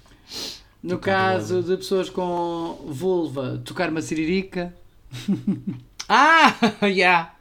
[0.81, 4.73] No Tocar caso de pessoas com vulva, tocar uma siririca.
[6.07, 7.33] Ah, yeah.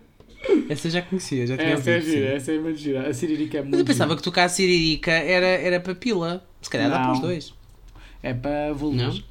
[0.68, 2.36] Essa eu já conhecia, já tinha Essa é ouvido, gira, sim.
[2.36, 3.08] essa é muito gira.
[3.08, 6.46] A siririca é muito Mas eu pensava que tocar siririca era, era papila.
[6.62, 7.04] Se calhar dá Não.
[7.04, 7.44] para os dois.
[7.44, 7.56] gira.
[8.22, 8.74] É para.
[8.74, 9.22] Não?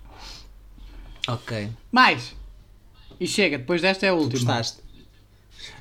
[1.28, 1.70] Ok.
[1.92, 2.36] Mais!
[3.20, 4.32] E chega, depois desta é a última.
[4.40, 4.80] Gostaste?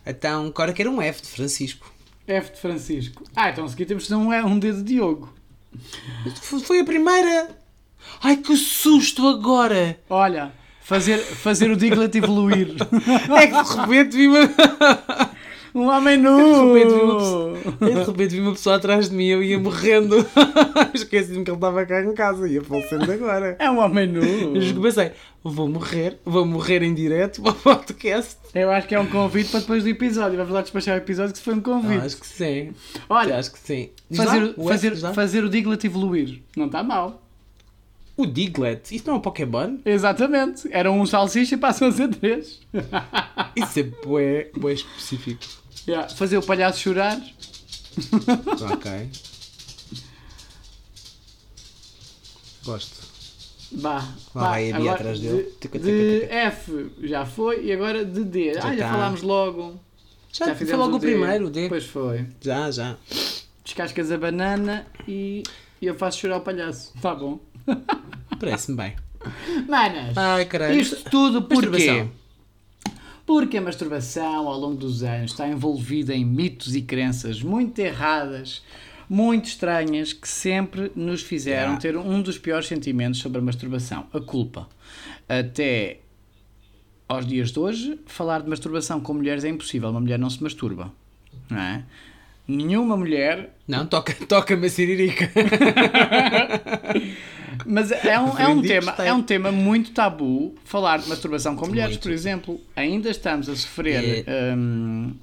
[0.06, 1.92] Então, agora quero um F de Francisco.
[2.26, 3.24] F de Francisco.
[3.34, 5.32] Ah, então a seguir temos de fazer um, um D de Diogo.
[6.64, 7.56] Foi a primeira!
[8.22, 9.98] Ai que susto agora!
[10.08, 12.76] Olha, fazer, fazer o Diglett evoluir.
[13.36, 14.40] É que de repente vi uma.
[15.74, 16.74] um homem nu!
[16.74, 19.42] De repente vi uma pessoa, de repente vi uma pessoa atrás de mim e eu
[19.42, 20.26] ia morrendo.
[20.92, 23.56] Esqueci-me que ele estava cá em casa, ia falecendo agora.
[23.58, 24.22] É um homem nu!
[24.22, 28.36] Eu pensei, vou morrer, vou morrer em direto para o podcast.
[28.54, 30.36] Eu acho que é um convite para depois do episódio.
[30.36, 32.04] Vamos lá despachar o episódio que se foi um convite.
[32.04, 32.72] acho que sim.
[33.08, 33.90] Olha, acho que sim.
[34.10, 36.42] Diz fazer, lá, fazer, fazer o Diglett evoluir.
[36.56, 37.22] Não está mal.
[38.16, 39.78] O Diglett, isso não é um Pokémon?
[39.84, 40.68] Exatamente.
[40.70, 42.60] Era um salsicha e passam a ser três.
[43.56, 45.42] Isso é bué, bué específico.
[45.88, 46.08] Yeah.
[46.14, 47.18] Fazer o palhaço chorar.
[48.72, 49.10] ok.
[52.64, 53.02] Gosto.
[53.72, 55.54] Vá, Lá vai a Bia agora atrás dele.
[55.60, 56.24] De, de.
[56.24, 58.50] F já foi e agora de D.
[58.50, 58.92] ah, já tá.
[58.92, 59.80] falámos logo.
[60.32, 61.06] Já, foi fizemos logo o D.
[61.06, 61.68] primeiro, o D.
[61.68, 62.26] Pois foi.
[62.40, 62.96] Já, já.
[63.64, 65.42] Descascas a banana e,
[65.80, 66.92] e eu faço chorar o palhaço.
[67.00, 67.40] Tá bom.
[68.38, 68.94] Parece-me bem.
[69.68, 70.78] Manas, Ai, caralho.
[70.80, 72.06] isto tudo porquê?
[73.24, 78.62] Porque a masturbação ao longo dos anos está envolvida em mitos e crenças muito erradas,
[79.08, 81.80] muito estranhas, que sempre nos fizeram Yeah.
[81.80, 84.68] ter um dos piores sentimentos sobre a masturbação, a culpa.
[85.28, 85.98] Até
[87.08, 89.90] aos dias de hoje, falar de masturbação com mulheres é impossível.
[89.90, 90.92] Uma mulher não se masturba.
[91.48, 91.84] Não é?
[92.48, 95.30] Nenhuma mulher Não, toca- toca-me a siririca.
[97.66, 101.66] Mas é um, é, um tema, é um tema muito tabu falar de masturbação com
[101.66, 102.02] mulheres, Muito.
[102.02, 102.60] por exemplo.
[102.74, 104.24] Ainda estamos a sofrer
[104.56, 105.14] hum,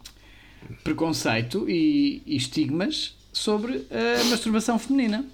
[0.84, 5.26] preconceito e, e estigmas sobre a masturbação feminina.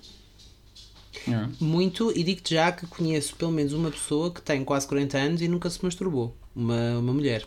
[1.27, 1.47] É.
[1.59, 5.41] Muito, e digo-te já que conheço pelo menos uma pessoa que tem quase 40 anos
[5.41, 6.35] e nunca se masturbou.
[6.55, 7.45] Uma, uma mulher.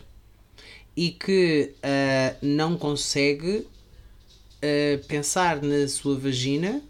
[0.95, 3.65] E que ah, não consegue
[4.61, 6.81] ah, pensar na sua vagina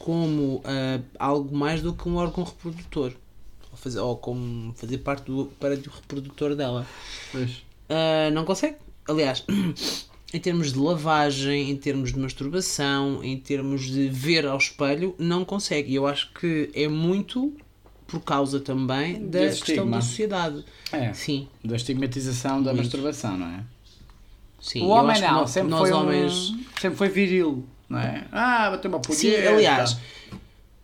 [0.00, 3.12] como ah, algo mais do que um órgão reprodutor.
[3.70, 6.84] Ou, fazer, ou como fazer parte do aparelho reprodutor dela.
[7.30, 7.50] Pois.
[7.88, 8.76] Uh, não consegue.
[9.06, 9.44] Aliás,
[10.32, 15.44] em termos de lavagem, em termos de masturbação, em termos de ver ao espelho, não
[15.44, 15.92] consegue.
[15.92, 17.52] E eu acho que é muito
[18.06, 19.96] por causa também da Desse questão estigma.
[19.98, 20.64] da sociedade.
[20.90, 22.84] É, Sim, da estigmatização da Muito.
[22.84, 23.62] masturbação, não é?
[24.60, 24.80] sim.
[24.80, 26.50] o Eu homem acho que não, nós- sempre, nós foi homens.
[26.50, 28.26] um, sempre foi viril, não é?
[28.32, 29.50] Ah, bateu uma Sim, punheta.
[29.50, 29.96] aliás,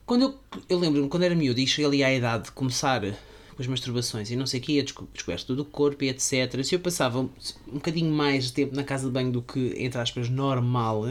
[0.04, 0.34] Quando eu,
[0.68, 4.30] eu lembro-me, quando era miúdo e cheguei ali à idade de começar com as masturbações
[4.30, 6.62] e não sei o que, a desco- descoberta do corpo e etc.
[6.62, 7.30] Se eu passava um,
[7.68, 11.06] um bocadinho mais de tempo na casa de banho do que, entre aspas, normal,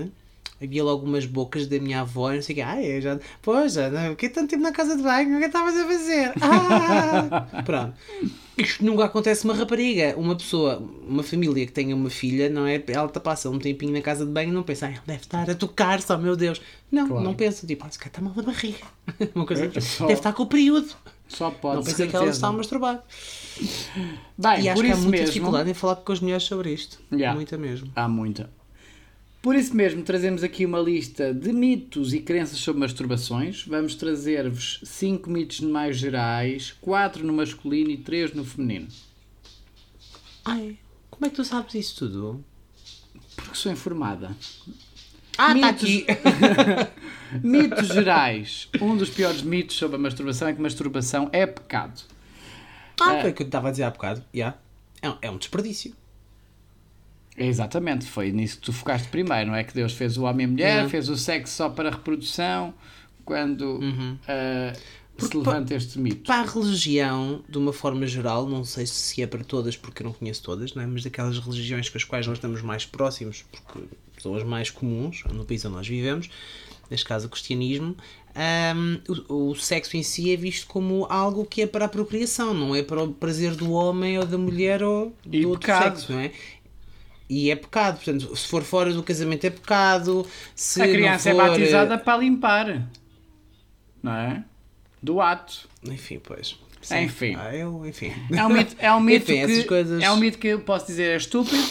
[0.62, 2.62] havia logo umas bocas da minha avó e não sei o que.
[2.62, 3.20] Ah, eu já.
[3.42, 5.36] Pois, já, não, que tanto tempo na casa de banho?
[5.36, 6.34] O que estavas a fazer?
[6.42, 7.62] Ah!
[7.64, 7.94] Pronto.
[8.58, 10.16] Isto nunca acontece uma rapariga.
[10.18, 12.82] Uma pessoa, uma família que tenha uma filha, não é?
[12.88, 15.22] Ela te passa um tempinho na casa de banho e não pensa, ah, ele deve
[15.24, 16.62] estar a tocar só, meu Deus.
[16.92, 17.24] Não, Claro.
[17.24, 18.78] não pensa, tipo, ah, se calhar está mal da barriga.
[19.36, 20.88] Uma coisa É, só- Deve estar com o período.
[21.28, 23.04] Só pode, não pensa que ela está a masturbar.
[24.38, 27.00] Bem, e acho que há muita mesmo, dificuldade em falar com as mulheres sobre isto.
[27.12, 27.36] Yeah.
[27.36, 27.92] Muita mesmo.
[27.96, 28.50] Há muita.
[29.46, 33.64] Por isso mesmo, trazemos aqui uma lista de mitos e crenças sobre masturbações.
[33.68, 38.88] Vamos trazer-vos 5 mitos mais gerais, 4 no masculino e 3 no feminino.
[40.44, 40.80] Ai,
[41.12, 42.44] como é que tu sabes isso tudo?
[43.36, 44.36] Porque sou informada.
[45.38, 45.84] Ah, está Mitos.
[45.84, 46.06] aqui.
[47.48, 48.68] Mitos gerais.
[48.82, 52.02] Um dos piores mitos sobre a masturbação é que masturbação é pecado.
[53.00, 54.24] Ah, foi o que eu estava a dizer há bocado.
[54.34, 54.58] Yeah.
[55.04, 55.94] É, é um desperdício.
[57.38, 59.64] Exatamente, foi nisso que tu focaste primeiro, não é?
[59.64, 60.90] Que Deus fez o homem e a mulher, Uhum.
[60.90, 62.74] fez o sexo só para a reprodução,
[63.26, 63.80] quando
[64.28, 64.82] ah, se
[65.18, 66.24] Porque levanta este mito.
[66.26, 70.06] Para a religião, de uma forma geral, não sei se é para todas, porque eu
[70.06, 70.86] não conheço todas, não é?
[70.86, 73.80] mas daquelas religiões com as quais nós estamos mais próximos, porque
[74.22, 76.30] são as mais comuns no país onde nós vivemos,
[76.90, 77.96] neste caso o cristianismo,
[78.36, 78.98] ahm,
[79.30, 82.76] o, o sexo em si é visto como algo que é para a procriação, não
[82.76, 85.96] é para o prazer do homem ou da mulher ou do E outro pecado.
[85.98, 86.32] sexo, não é?
[87.30, 91.40] E é pecado, portanto, se for fora do casamento é pecado, se a criança não
[91.40, 92.88] for, é batizada para limpar,
[94.04, 94.44] não é?
[95.02, 95.68] Do ato.
[95.84, 96.56] Enfim, pois.
[96.92, 97.36] Enfim.
[97.36, 98.14] Ah, eu, enfim.
[98.32, 100.86] É um mito, é um mito, Enfim, que, coisas- é um mito que eu posso
[100.86, 101.64] dizer é estúpido,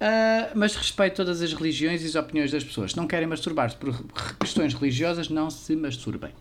[0.00, 2.92] ah, mas respeito todas as religiões e as opiniões das pessoas.
[2.92, 3.94] Se não querem masturbar-se por
[4.40, 6.32] questões religiosas, não se masturbem.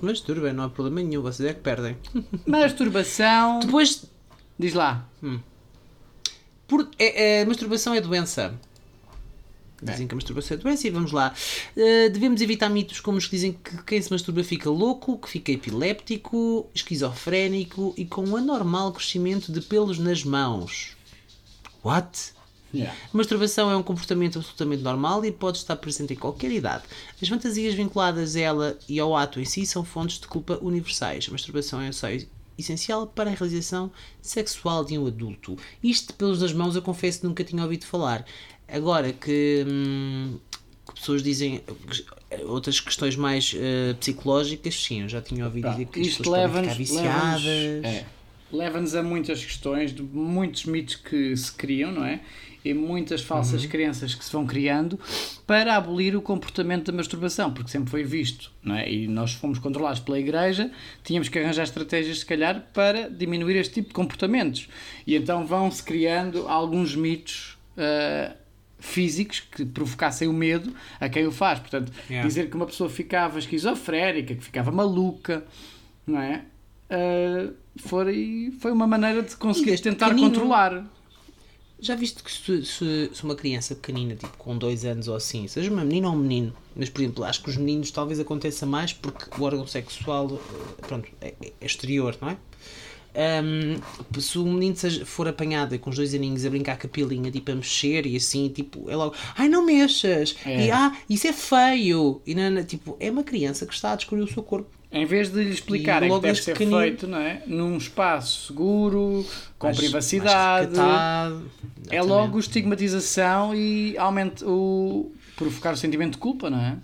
[0.00, 1.96] Mas tudo bem, não há problema nenhum, vocês é que perdem.
[2.46, 3.58] Masturbação.
[3.58, 4.04] Depois,
[4.56, 5.08] Diz lá.
[6.66, 8.58] Por, é, é, masturbação é doença.
[9.82, 11.34] Dizem que a masturbação é doença e vamos lá.
[11.76, 15.28] Uh, devemos evitar mitos como os que dizem que quem se masturba fica louco, que
[15.28, 20.96] fica epiléptico, esquizofrénico e com um anormal crescimento de pelos nas mãos.
[21.84, 22.32] What?
[22.72, 22.96] Yeah.
[23.12, 26.84] A masturbação é um comportamento absolutamente normal e pode estar presente em qualquer idade.
[27.22, 31.26] As fantasias vinculadas a ela e ao ato em si são fontes de culpa universais.
[31.28, 32.08] A masturbação é só
[32.58, 33.90] essencial para a realização
[34.22, 35.56] sexual de um adulto.
[35.82, 38.24] Isto pelos nas mãos eu confesso que nunca tinha ouvido falar.
[38.68, 40.38] Agora que, hum,
[40.86, 41.62] que pessoas dizem
[42.46, 46.92] outras questões mais eh, psicológicas, sim, eu já tinha ouvido dizer que Isto leva-nos ficar
[47.02, 47.84] leva-nos- viciadas.
[47.84, 48.06] é,
[48.52, 52.20] leva-nos a muitas questões, de muitos mitos que se criam, não é?
[52.64, 53.68] E muitas falsas Uhum.
[53.68, 54.98] crenças que se vão criando
[55.46, 58.90] para abolir o comportamento da masturbação, porque sempre foi visto, não é?
[58.90, 60.70] E nós fomos controlados pela igreja,
[61.02, 64.68] tínhamos que arranjar estratégias, se calhar, para diminuir este tipo de comportamentos.
[65.06, 67.58] E então vão-se criando alguns mitos.
[67.76, 68.34] ah,
[68.78, 71.58] físicos que provocassem o medo a quem o faz.
[71.58, 72.28] Portanto, Yeah.
[72.28, 75.42] dizer que uma pessoa ficava esquizofrénica, que ficava maluca,
[76.06, 76.44] não é?
[76.90, 80.30] Ah, foi, foi uma maneira de conseguir tentar pequenino.
[80.34, 80.84] controlar.
[81.84, 85.46] Já viste que se, se- se uma criança pequenina, tipo com dois anos ou assim,
[85.46, 88.64] seja uma menina ou um menino, mas por exemplo, acho que os meninos talvez aconteça
[88.64, 90.30] mais porque o órgão sexual
[90.80, 92.36] eh, pronto, é, é exterior, não é?
[93.16, 93.78] Ahm,
[94.18, 97.30] se o menino seja- for apanhado com os dois aninhos a brincar com a pilinha,
[97.30, 100.66] tipo a mexer e assim, tipo, é logo, ai não mexas, É.
[100.66, 103.96] e ah, isso é feio, e não, não, tipo, é uma criança que está a
[103.96, 104.68] descobrir o seu corpo.
[104.94, 107.42] Em vez de lhe explicarem E que deve ser pequenino- feito não é?
[107.46, 109.26] num espaço seguro,
[109.58, 111.42] com mais- privacidade, mais
[111.90, 116.76] é logo estigmatização e aumenta o provocar o sentimento de culpa, não é?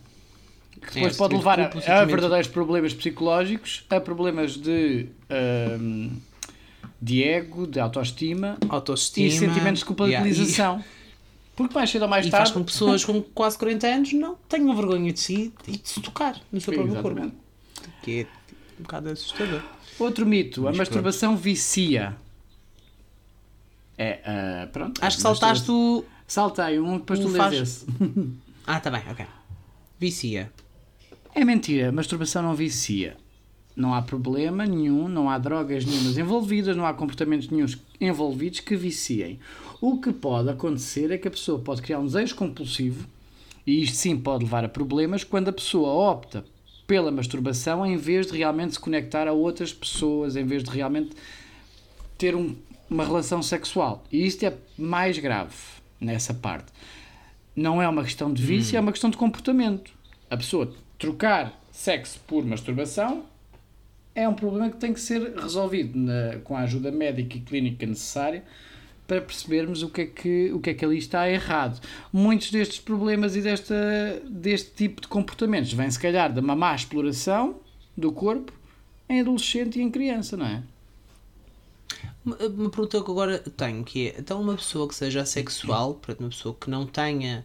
[0.80, 4.56] Que depois o pode sentimento levar a, culpa, a sentimento- verdadeiros problemas psicológicos, a problemas
[4.56, 6.10] de, ahm,
[7.00, 9.28] de ego, de autoestima Autoestima.
[9.28, 10.82] e sentimentos de culpabilização.
[11.54, 12.54] Porque mais cedo ou mais E faz tarde.
[12.54, 16.00] com que pessoas com quase 40 anos não tenham vergonha de si e de se
[16.00, 17.30] tocar no seu próprio corpo.
[18.02, 18.26] Que é
[18.78, 19.62] um bocado assustador.
[19.98, 22.16] Outro mito, a Mas masturbação vicia.
[23.98, 25.04] É, ah, pronto.
[25.04, 26.04] Acho que a saltaste o.
[26.26, 27.86] Saltei um, depois tu lês faz- esse.
[28.66, 29.26] Ah, tá bem, ok.
[29.98, 30.52] Vicia.
[31.34, 33.16] É mentira, a masturbação não vicia.
[33.74, 38.76] Não há problema nenhum, não há drogas nenhumas envolvidas, não há comportamentos nenhums envolvidos que
[38.76, 39.40] viciem.
[39.80, 43.08] O que pode acontecer é que a pessoa pode criar um desejo compulsivo,
[43.66, 46.44] e isto sim pode levar a problemas, quando a pessoa opta
[46.90, 51.12] pela masturbação em vez de realmente se conectar a outras pessoas, em vez de realmente
[52.18, 52.56] ter um-
[52.90, 54.02] uma relação sexual.
[54.10, 55.54] E isto é mais grave
[56.00, 56.72] nessa parte.
[57.54, 59.92] Não é uma questão de vício, é uma questão de comportamento.
[60.28, 63.22] A pessoa trocar sexo por masturbação
[64.12, 67.86] é um problema que tem que ser resolvido na- com a ajuda médica e clínica
[67.86, 68.42] necessária
[69.10, 71.84] para percebermos o que é que, o que, é que ali está errado.
[72.12, 73.74] Muitos destes problemas e desta,
[74.24, 77.56] deste tipo de comportamentos vêm, se calhar, de uma má exploração
[77.96, 78.52] do corpo
[79.08, 80.62] em adolescente e em criança, não é?
[82.24, 86.54] Uma, pergunta que agora tenho que é, então uma pessoa que seja portanto, uma pessoa
[86.54, 87.44] que não tenha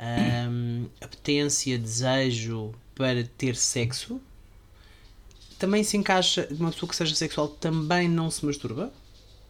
[0.00, 4.20] ahm, apetência, desejo para ter sexo,
[5.56, 8.92] também se encaixa, uma pessoa que seja sexual também não se masturba?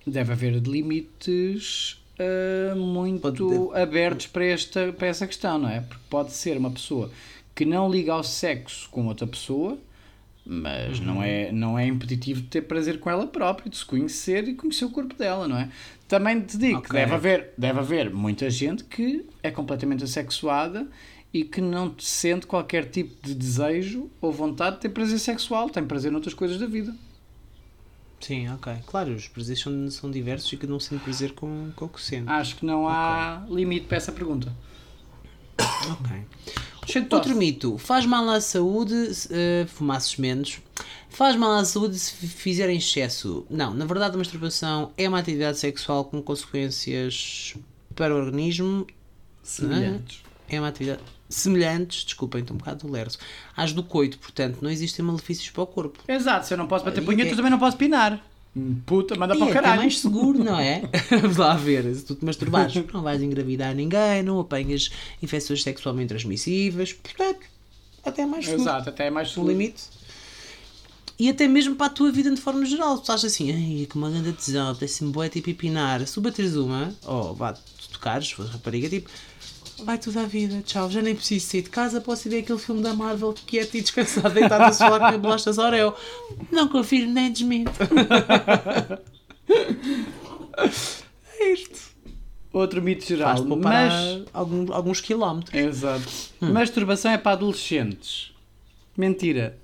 [0.06, 5.80] Deve haver limites ah, muito Pode- abertos para, esta, para essa questão, não é?
[5.80, 7.10] Porque pode ser uma pessoa
[7.54, 9.78] que não liga ao sexo com outra pessoa,
[10.44, 14.46] mas não, é, não é impeditivo de ter prazer com ela própria, de se conhecer
[14.46, 15.68] e conhecer o corpo dela, não é?
[16.06, 17.00] Também te digo que Ok.
[17.00, 20.86] deve haver, deve haver muita gente que é completamente assexuada
[21.34, 25.84] e que não sente qualquer tipo de desejo ou vontade de ter prazer sexual, tem
[25.84, 26.94] prazer noutras coisas da vida.
[28.20, 28.74] Sim, ok.
[28.86, 32.00] Claro, os prazeres são, são diversos e cada um sente prazer com, com o que
[32.00, 32.28] sente.
[32.28, 34.52] Acho que não há limite para essa pergunta.
[35.58, 36.26] Ok.
[37.10, 37.78] Outro mito.
[37.78, 40.60] Faz mal à saúde se eh, fumasses menos.
[41.08, 43.46] Faz mal à saúde se fizer em excesso.
[43.50, 47.54] Não, na verdade a masturbação é uma atividade sexual com consequências
[47.94, 48.86] para o organismo.
[49.42, 50.25] Semelhantes.
[50.48, 53.18] É uma atividade semelhantes, desculpem, estou um bocado lerso,
[53.56, 55.98] às do coito, portanto não existem malefícios para o corpo.
[56.06, 58.24] Exato, se eu não posso bater punheta, é- eu também não posso pinar.
[58.56, 59.80] Hum, Puta, manda E para o é até caralho.
[59.82, 60.82] mais seguro, não é?
[61.20, 61.92] Vamos lá ver.
[61.94, 64.90] Se tu te masturbares, não vais engravidar ninguém, não apanhas
[65.22, 67.40] infecções sexualmente transmissíveis, portanto,
[68.04, 68.62] até é mais seguro.
[68.62, 69.52] Exato, até é mais no seguro.
[69.52, 69.82] limite.
[71.18, 72.96] E até mesmo para a tua vida de forma geral.
[72.98, 76.06] Tu estás assim, ai, que uma grande tesão, apetece-me boé tipo empinar.
[76.06, 79.08] Se tu bateres uma, ou vá, tu tocares, se for rapariga, tipo,
[79.84, 82.58] vai tudo à vida, tchau, já nem preciso sair de casa, posso ir ver aquele
[82.58, 85.94] filme da Marvel quieto e descansado, deitado no sofá com a bolachas Oreo.
[86.50, 87.72] Não confirmo nem desminto.
[91.38, 91.96] é isto.
[92.52, 93.36] Outro mito geral.
[93.36, 94.22] Faz-te Mas...
[94.32, 95.54] alguns, alguns quilómetros.
[95.54, 96.08] Exato.
[96.40, 96.52] Hum.
[96.52, 98.32] Masturbação é para adolescentes.
[98.96, 99.58] Mentira.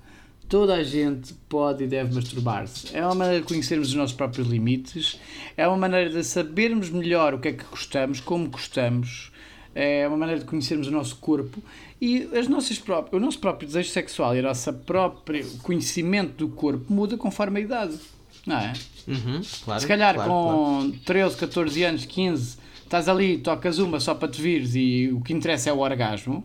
[0.47, 2.95] Toda a gente pode e deve masturbar-se.
[2.95, 5.19] É uma maneira de conhecermos os nossos próprios limites,
[5.57, 9.31] é uma maneira de sabermos melhor o que é que gostamos, como gostamos,
[9.75, 11.61] é uma maneira de conhecermos o nosso corpo
[12.01, 16.49] e as nossas próprias, o nosso próprio desejo sexual e o nosso próprio conhecimento do
[16.49, 17.97] corpo muda conforme a idade.
[18.45, 18.73] Não é?
[19.07, 20.93] Uhum, claro, Se calhar claro, com claro.
[21.05, 25.33] 13, 14 anos, 15, estás ali, tocas uma só para te vires e o que
[25.33, 26.43] interessa é o orgasmo.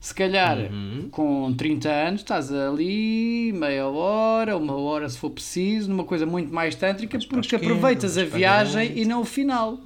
[0.00, 1.08] Se calhar Uhum.
[1.12, 6.52] com 30 anos estás ali meia hora, uma hora se for preciso, numa coisa muito
[6.52, 9.78] mais tântrica, porque esquerda, aproveitas a viagem e não o final.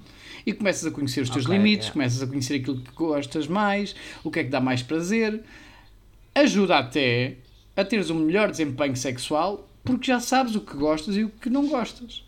[0.47, 1.91] E começas a conhecer os teus Ok, limites, é.
[1.91, 5.43] começas a conhecer aquilo que gostas mais, o que é que dá mais prazer.
[6.35, 7.37] Ajuda até
[7.75, 11.51] a teres um melhor desempenho sexual porque já sabes o que gostas e o que
[11.51, 12.25] não gostas.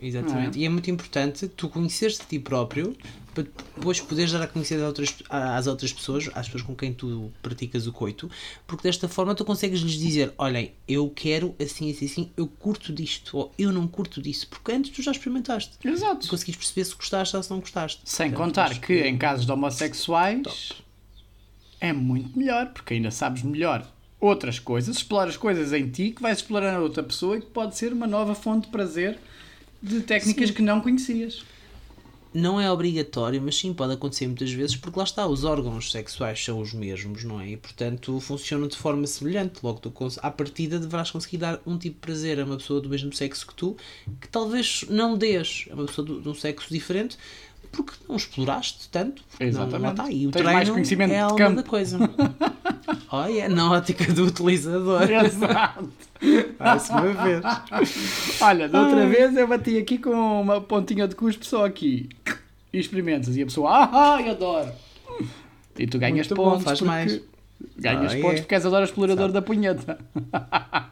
[0.00, 0.58] Exatamente.
[0.58, 2.96] E é muito importante tu conheceres-te a ti próprio
[3.44, 6.92] para depois poderes dar a conhecer às outras, às outras pessoas, às pessoas com quem
[6.92, 8.30] tu praticas o coito,
[8.66, 12.92] porque desta forma tu consegues lhes dizer: olhem, eu quero assim, assim, assim, eu curto
[12.92, 15.76] disto, ou eu não curto disso, porque antes tu já experimentaste.
[15.84, 16.26] Exato.
[16.26, 18.00] E conseguiste perceber se gostaste ou se não gostaste.
[18.04, 20.72] Sem contar acho que em casos de homossexuais
[21.80, 23.86] é muito melhor, porque ainda sabes melhor
[24.20, 27.76] outras coisas, exploras coisas em ti que vais explorar na outra pessoa e que pode
[27.76, 29.18] ser uma nova fonte de prazer
[29.82, 30.54] de técnicas Sim.
[30.54, 31.44] que não conhecias.
[32.32, 36.42] Não é obrigatório, mas sim pode acontecer muitas vezes, porque lá está, os órgãos sexuais
[36.44, 37.50] são os mesmos, não é?
[37.50, 39.60] E portanto funcionam de forma semelhante.
[39.62, 42.88] Logo, tu, à partida, deverás conseguir dar um tipo de prazer a uma pessoa do
[42.88, 43.76] mesmo sexo que tu,
[44.20, 47.16] que talvez não dês a uma pessoa de um sexo diferente,
[47.72, 49.22] porque não exploraste tanto.
[49.30, 49.90] porque Não, Exatamente.
[49.92, 50.10] está.
[50.10, 51.98] E o Tens treino mais conhecimento é a alma da coisa.
[53.10, 55.02] Olha, na ótica do utilizador.
[55.10, 55.90] Exato.
[56.58, 57.42] Mais uma vez.
[58.40, 62.08] Olha, da outra vez eu bati aqui com uma pontinha de cuspe só aqui.
[62.72, 63.36] E experimentas.
[63.36, 64.70] E a pessoa, ah, ai, adoro.
[65.78, 66.64] E tu ganhas Muito bom, pontos.
[66.64, 67.20] faz porque- mais.
[67.76, 68.20] Ganhas Ah, é.
[68.22, 69.98] pontos porque és adoro explorador da punheta.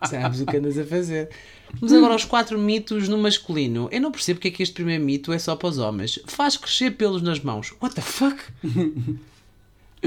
[0.08, 1.28] Sabes o que andas a fazer.
[1.74, 3.88] Vamos agora aos quatro mitos no masculino.
[3.92, 6.18] Eu não percebo porque é que este primeiro mito é só para os homens.
[6.26, 7.74] Faz crescer pelos nas mãos.
[7.82, 8.42] What the fuck?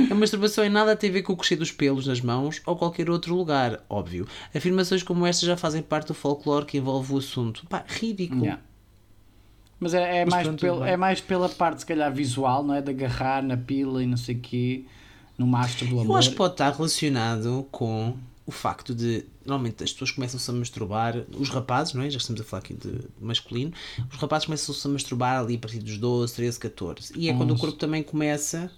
[0.10, 2.76] A masturbação em nada tem a ver com o crescer dos pelos nas mãos ou
[2.76, 4.28] qualquer outro lugar, óbvio.
[4.56, 7.66] Afirmações como esta já fazem parte do folclore que envolve o assunto.
[7.68, 8.44] Pá, ridículo.
[8.44, 8.62] Yeah.
[9.80, 12.74] Mas é, é Mas mais pronto, pelo, é mais pela parte, se calhar, visual, não
[12.76, 12.82] é?
[12.82, 14.84] De agarrar na pila e não sei o quê,
[15.38, 16.20] no mastro do Eu amor.
[16.20, 18.16] acho que pode estar relacionado com
[18.50, 22.10] o facto de normalmente as pessoas começam-se a masturbar, os rapazes, não é?
[22.10, 23.72] Já estamos a falar aqui de masculino,
[24.12, 27.14] os rapazes começam-se a masturbar ali a partir dos 12, 13, 14.
[27.16, 27.62] E é quando o 11.
[27.62, 28.72] corpo também começa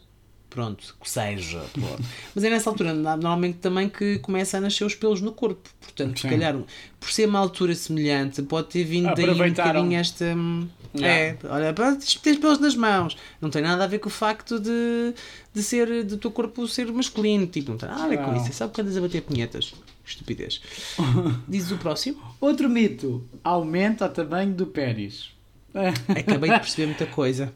[0.50, 1.64] Pronto, que seja.
[1.72, 2.04] pronto.
[2.36, 5.70] Mas é nessa altura, normalmente também que começa a nascer os pelos no corpo.
[5.80, 6.30] Portanto, se Sim.
[6.30, 6.60] calhar,
[7.00, 10.36] por ser uma altura semelhante, pode ter vindo daí um bocadinho esta.
[10.94, 11.04] Hum.
[11.04, 13.18] É, olha, tens pelos nas mãos.
[13.40, 15.14] Não tem nada a ver com o facto de,
[15.54, 17.48] de ser do teu corpo ser masculino.
[17.48, 18.50] Tipo, não tem nada a ver com isso.
[18.50, 19.74] É só porque andas a bater punhetas.
[20.06, 20.62] Estupidez.
[21.48, 22.22] Dizes o próximo?
[22.40, 25.32] Outro mito: aumenta o tamanho do pênis.
[25.74, 27.54] Acabei de perceber muita coisa.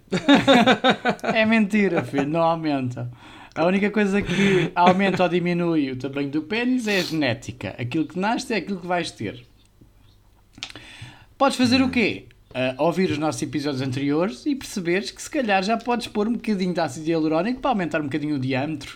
[1.21, 3.11] É mentira, filho, não aumenta.
[3.53, 7.75] A única coisa que aumenta ou diminui o tamanho do pênis é a genética.
[7.77, 9.45] Aquilo que nasce é aquilo que vais ter.
[11.37, 12.27] Podes fazer o quê?
[12.57, 16.33] Ah, ouvir os nossos episódios anteriores e perceberes que se calhar já podes pôr um
[16.35, 18.95] bocadinho de ácido hialurónico para aumentar um bocadinho o diâmetro.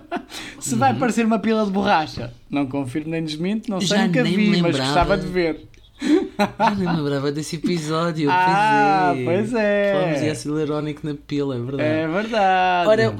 [0.58, 2.32] se vai parecer uma pila de borracha.
[2.48, 4.84] Não confirmo nem desminto, não sei, Já nunca vi, me mas lembrava.
[4.84, 5.68] gostava de ver.
[6.00, 8.30] Nem me lembrava desse episódio.
[8.32, 9.52] Ah, pois é.
[9.52, 9.92] pois é.
[9.92, 11.82] Falamos de ácido hialurónico na pila, é verdade.
[11.82, 12.88] É verdade.
[12.88, 13.16] Ora,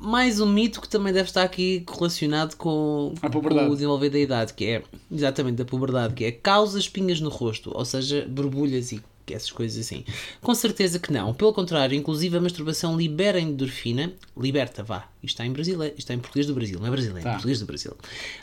[0.00, 4.54] mais um mito que também deve estar aqui relacionado com, com o desenvolver da idade,
[4.54, 9.02] que é exatamente da puberdade, que é causa espinhas no rosto, ou seja, borbulhas e
[9.30, 10.04] essas coisas assim.
[10.40, 11.34] Com certeza que não.
[11.34, 16.14] Pelo contrário, inclusive a masturbação libera endorfina, liberta, vá, isto está em brasileiro, isto está
[16.14, 17.30] em português do Brasil, não é brasileiro, é Tá.
[17.32, 17.92] português do Brasil.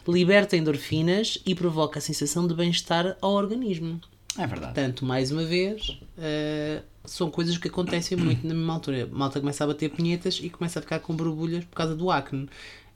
[0.07, 3.99] Liberta endorfinas e provoca a sensação de bem-estar ao organismo.
[4.37, 4.73] É verdade.
[4.73, 9.09] Portanto, mais uma vez, eh, são coisas que acontecem muito na mesma altura.
[9.11, 12.11] A malta começa a bater punhetas e começa a ficar com borbulhas por causa do
[12.11, 12.47] acne.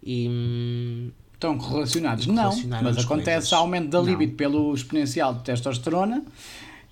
[0.03, 0.27] E.
[0.29, 2.27] hum, Estão correlacionados?
[2.27, 4.05] Não, mas as acontece aumento da Não.
[4.05, 6.21] libido pelo exponencial de testosterona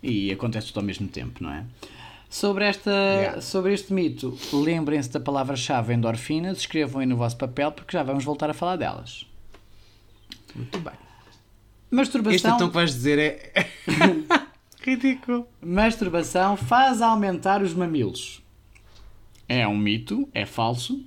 [0.02, 1.66] e acontece tudo ao mesmo tempo, não é?
[2.30, 3.42] Sobre, esta, Yeah.
[3.42, 8.24] sobre este mito, lembrem-se da palavra-chave endorfinas, escrevam aí no vosso papel porque já vamos
[8.24, 9.26] voltar a falar delas.
[10.56, 10.94] Muito bem.
[11.90, 13.68] Masturbação, Este então que vais dizer é.
[14.82, 15.48] Ridículo.
[15.62, 18.42] masturbação faz aumentar os mamilos.
[19.50, 21.04] É um mito, é falso.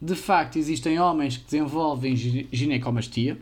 [0.00, 3.38] De facto, existem homens que desenvolvem gi- ginecomastia,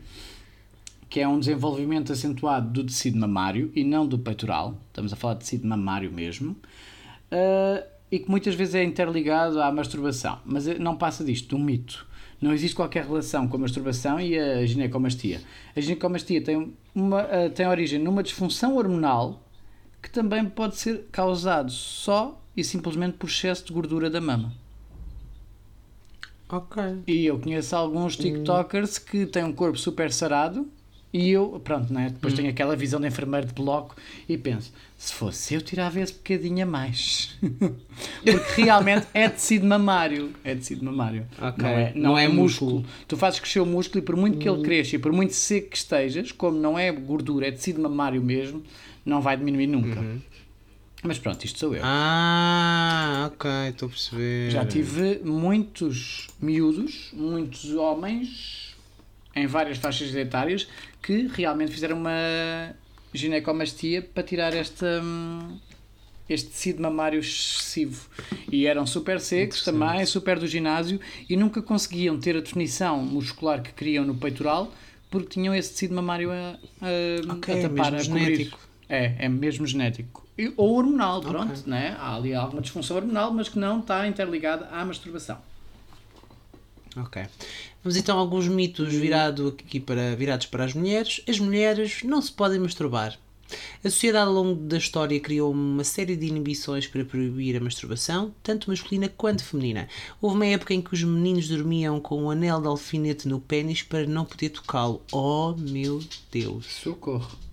[1.11, 4.79] que é um desenvolvimento acentuado do tecido mamário e não do peitoral.
[4.89, 6.57] Estamos a falar de tecido mamário mesmo.
[7.31, 10.39] Ah, e que muitas vezes é interligado à masturbação.
[10.45, 12.07] Mas eh, não passa disto, de um mito.
[12.43, 15.41] Não existe qualquer relação com a masturbação e a ginecomastia.
[15.77, 19.41] A ginecomastia tem, uma, ah, tem origem numa disfunção hormonal
[20.03, 24.53] que também pode ser causado só e simplesmente por excesso de gordura da mama.
[26.49, 26.83] Ok.
[27.07, 30.69] E eu conheço alguns TikTokers que têm um corpo super sarado
[31.13, 32.09] e eu, pronto, né?
[32.11, 33.95] depois tenho aquela visão de enfermeiro de bloco
[34.29, 37.37] e penso, se fosse eu tirava esse bocadinho a mais.
[38.25, 40.33] Porque realmente é tecido mamário.
[40.43, 41.27] É tecido mamário.
[41.39, 41.63] Ok.
[41.63, 42.77] Não, é, não, Não é é músculo.
[42.77, 42.95] músculo.
[43.07, 45.71] Tu fazes crescer o músculo e por muito que ele cresça e por muito seco
[45.71, 48.63] que estejas, como não é gordura, é tecido mamário mesmo,
[49.05, 50.03] não vai diminuir nunca.
[51.03, 51.83] Mas pronto, isto sou eu.
[51.85, 54.51] Ah, ok, estou a perceber.
[54.51, 58.73] Já tive muitos miúdos, muitos homens
[59.35, 60.69] em várias faixas etárias
[61.03, 62.75] que realmente fizeram uma
[63.13, 65.59] ginecomastia para tirar esta, hum,
[66.29, 68.09] este tecido mamário excessivo.
[68.51, 73.63] E eram super secos também, super do ginásio e nunca conseguiam ter a definição muscular
[73.63, 74.73] que queriam no peitoral
[75.11, 78.59] porque tinham esse tecido mamário a, a, Ok, a é tapar, mesmo a genético.
[78.89, 80.27] É, é mesmo genético.
[80.39, 81.95] E- ou hormonal, pronto, né?
[81.99, 85.39] Há ali alguma disfunção hormonal, mas que não está interligada à masturbação.
[86.97, 87.23] Ok.
[87.83, 91.21] Vamos então a alguns mitos virado aqui para, virados para as mulheres.
[91.29, 93.19] As mulheres não se podem masturbar.
[93.85, 98.33] A sociedade ao longo da história criou uma série de inibições para proibir a masturbação,
[98.43, 99.89] tanto masculina quanto feminina.
[100.21, 103.83] Houve uma época em que os meninos dormiam com um anel de alfinete no pênis
[103.83, 105.03] para não poder tocá-lo.
[105.11, 106.67] Oh meu Deus!
[106.67, 107.52] Socorro.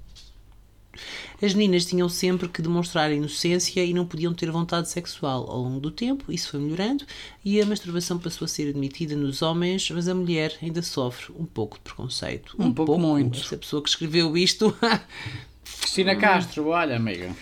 [1.41, 5.50] As meninas tinham sempre que demonstrar inocência e não podiam ter vontade sexual.
[5.50, 7.06] Ao longo do tempo, isso foi melhorando
[7.43, 11.45] e a masturbação passou a ser admitida nos homens, mas a mulher ainda sofre um
[11.45, 12.56] pouco de preconceito.
[12.60, 13.39] Um pouco muito.
[13.39, 14.76] Essa pessoa que escreveu isto.
[15.82, 17.36] Cristina Castro, olha, amiga.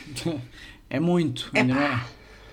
[0.89, 2.05] É muito, ainda não é?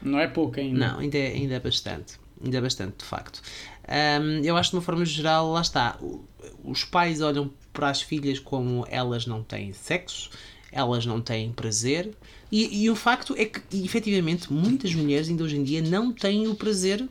[0.02, 0.78] Não é pouco ainda.
[0.78, 2.18] não, ainda é, ainda é bastante.
[2.42, 3.40] Ainda é bastante, de facto.
[3.88, 5.98] Hum, eu acho que de uma forma geral, lá está.
[6.62, 10.30] Os pais olham para as filhas como elas não têm sexo,
[10.74, 12.10] elas não têm prazer.
[12.52, 16.46] E, e o facto é que, efetivamente, muitas mulheres ainda hoje em dia não têm
[16.48, 17.08] o prazer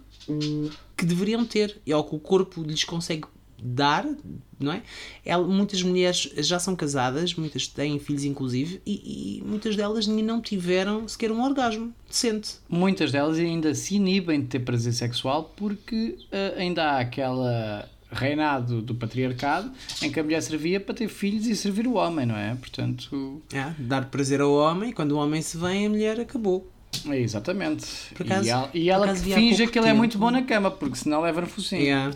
[0.95, 1.77] que deveriam ter.
[1.87, 3.23] É o que o corpo lhes consegue
[3.65, 4.05] dar,
[4.59, 4.83] não é?
[5.25, 10.41] Ela- muitas mulheres já são casadas, muitas têm filhos inclusive, e, e muitas delas não
[10.41, 12.55] tiveram sequer um orgasmo decente.
[12.67, 18.81] Muitas delas ainda se inibem de ter prazer sexual porque eh, ainda há aquela reinado
[18.81, 22.35] do patriarcado em que a mulher servia para ter filhos e servir o homem, não
[22.37, 22.55] é?
[22.55, 26.69] Portanto, É, dar prazer ao homem, quando o homem se vem, a mulher acabou.
[27.09, 27.85] É, exatamente.
[28.19, 29.97] Acaso- e ela, e ela finge que ele é tempo.
[29.97, 31.81] muito bom na cama, porque senão leva no focinho.
[31.81, 32.15] Yeah.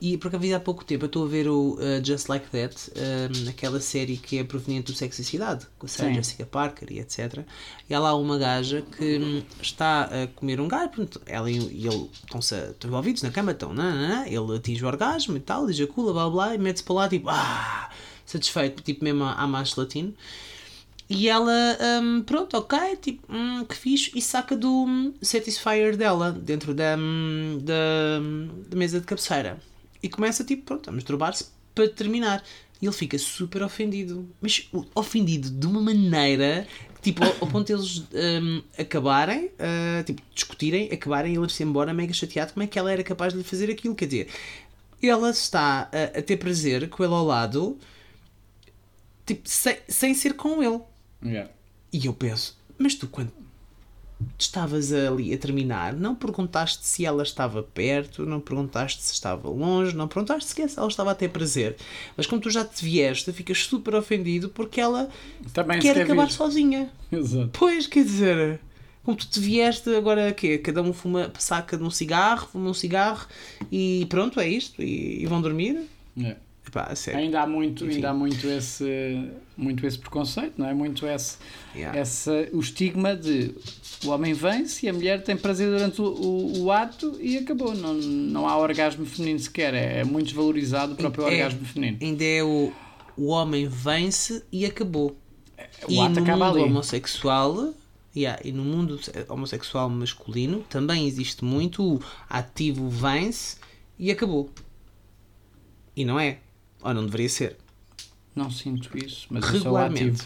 [0.00, 2.92] E por acaso, há pouco tempo, eu estou a ver o uh, Just Like That,
[2.96, 6.12] um, aquela série que é proveniente do Sexo e Cidade, com a Sarah.
[6.12, 7.44] Jessica Parker e etc.
[7.90, 11.58] E há lá uma gaja que hum, está a comer um gajo, portanto, ela e
[11.58, 15.68] e ele estão-se estão envolvidos na cama, estão, nananã, ele atinge o orgasmo e tal,
[15.68, 17.90] ejacula, blá blá, e mete-se para lá, tipo, ah,
[18.24, 20.14] satisfeito, tipo mesmo a, a macho latino.
[21.10, 26.30] E ela, hum, pronto, ok, tipo, hum, que fixe, e saca do hum, Satisfyer dela,
[26.30, 28.20] dentro da, hum, da,
[28.68, 29.58] da mesa de cabeceira.
[30.02, 32.42] E começa, tipo, pronto, a masturbar-se para terminar.
[32.80, 34.28] E ele fica super ofendido.
[34.40, 40.02] Mas ofendido de uma maneira que, tipo, ao, ao ponto de eles hum, acabarem, ah,
[40.04, 43.32] tipo, discutirem, acabarem e ele ir-se embora mega chateado como é que ela era capaz
[43.32, 43.94] de lhe fazer aquilo.
[43.94, 44.28] Quer dizer,
[45.02, 47.78] ela está a, a ter prazer com ele ao lado,
[49.26, 50.80] tipo, sem, sem ser com ele.
[51.22, 51.50] Yeah.
[51.92, 53.32] E eu penso, mas tu quando
[54.38, 59.94] estavas ali a terminar, não perguntaste se ela estava perto, não perguntaste se estava longe,
[59.94, 61.76] não perguntaste sequer se ela estava a ter prazer.
[62.16, 65.08] Mas como tu já te vieste, ficas super ofendido porque ela
[65.52, 66.32] Também quer quer acabar vir.
[66.32, 66.90] sozinha.
[67.12, 67.50] Exato.
[67.52, 68.60] Pois, quer dizer,
[69.04, 70.58] como tu te vieste, agora quê?
[70.58, 73.26] Cada um fuma, saca de um cigarro, fuma um cigarro
[73.70, 74.82] e pronto, é isto.
[74.82, 75.80] E, e vão dormir.
[76.74, 77.20] A sério.
[77.20, 77.94] Ainda há muito, Enfim.
[77.94, 80.74] ainda há muito esse, muito esse preconceito, não é?
[80.74, 81.38] Muito esse,
[81.74, 81.98] Yeah.
[81.98, 83.54] essa, o estigma de
[84.04, 87.74] o homem vence e a mulher tem prazer durante o, o, o ato e acabou.
[87.74, 89.74] Não, não há orgasmo feminino sequer.
[89.74, 91.30] É, é muito desvalorizado o próprio É.
[91.32, 91.98] orgasmo feminino.
[92.00, 92.72] Ainda é o,
[93.16, 95.16] o homem vence e acabou.
[95.88, 96.64] O e ato no acaba mundo ali.
[96.70, 97.74] homossexual
[98.16, 103.56] yeah, e no mundo homossexual masculino também existe muito o ativo vence
[103.98, 104.48] e acabou.
[105.96, 106.38] E não é.
[106.82, 107.56] Ou não deveria ser.
[108.38, 110.22] Não sinto isso, mas Regularmente.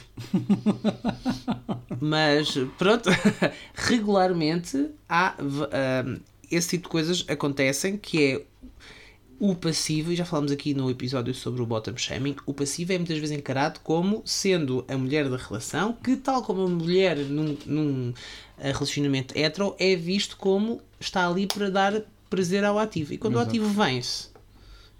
[1.98, 3.08] Mas pronto,
[3.74, 6.18] regularmente há ahm,
[6.50, 8.42] esse tipo de coisas acontecem que é
[9.38, 12.98] o passivo, e já falamos aqui no episódio sobre o bottom shaming, o passivo é
[12.98, 17.56] muitas vezes encarado como sendo a mulher da relação, que tal como a mulher num,
[17.64, 18.14] num
[18.58, 23.14] eh, relacionamento hetero é visto como está ali para dar prazer ao ativo.
[23.14, 24.31] E quando o ativo vence,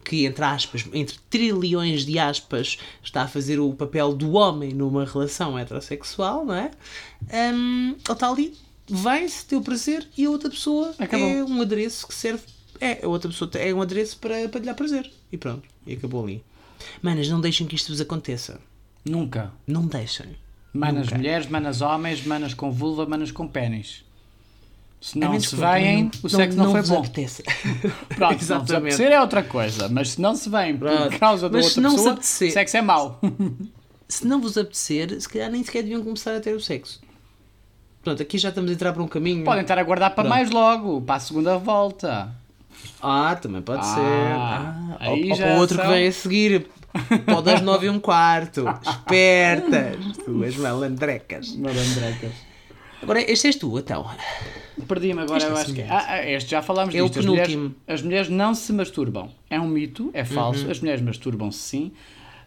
[0.05, 5.05] que entre aspas, entre trilhões de aspas, está a fazer o papel do homem numa
[5.05, 6.71] relação heterossexual, não é?
[7.55, 8.55] Hum, ele está ali,
[8.89, 11.29] vem-se, tem o prazer e a outra pessoa Acabou.
[11.29, 12.43] é um adereço que serve.
[12.81, 15.11] É, a outra pessoa é um adereço para, para lhe dar prazer.
[15.31, 16.43] E pronto, e acabou ali.
[17.01, 18.61] Manas, não deixem que isto vos aconteça.
[19.05, 19.53] Nunca.
[19.67, 20.37] Não deixem.
[20.73, 21.17] Manas Nunca.
[21.19, 24.05] mulheres, manas homens, manas com vulva, manas com pênis.
[25.03, 26.99] Se não menos se veem, não- o sexo não, foi vos bom.
[27.01, 27.43] apeteça.
[28.15, 31.19] Pronto, se não se apetecer é outra coisa, mas se não se vem por Pronto.
[31.19, 33.21] causa da Mas se outra não se pessoa, apetecer- sexo é mau.
[34.09, 37.01] se não vos apetecer, se calhar nem sequer deviam começar a ter o sexo.
[38.05, 39.45] Pronto, aqui já estamos a entrar para um caminho.
[39.45, 40.29] Podem estar a guardar para Pronto.
[40.29, 42.31] mais logo, para a segunda volta.
[43.03, 44.01] Ah, também pode Ah, ser.
[45.01, 46.67] Ah, ou, ou para o outro são- que vem a seguir.
[47.37, 48.65] O das nove e um quarto.
[48.89, 50.17] Espertas.
[50.25, 51.57] Tuas malandrecas.
[51.57, 52.33] Marandrecas.
[53.03, 54.09] Agora, este és tu, então.
[54.89, 55.77] Perdi-me agora, Este eu é acho que.
[55.83, 55.93] semelhante.
[55.93, 57.19] Ah, ah, este já falámos É disto.
[57.19, 57.77] As mulheres, penúltimo.
[57.87, 59.31] as mulheres não se masturbam.
[59.51, 60.27] É um mito, é Uhum.
[60.27, 60.71] falso.
[60.71, 61.93] As mulheres masturbam-se sim.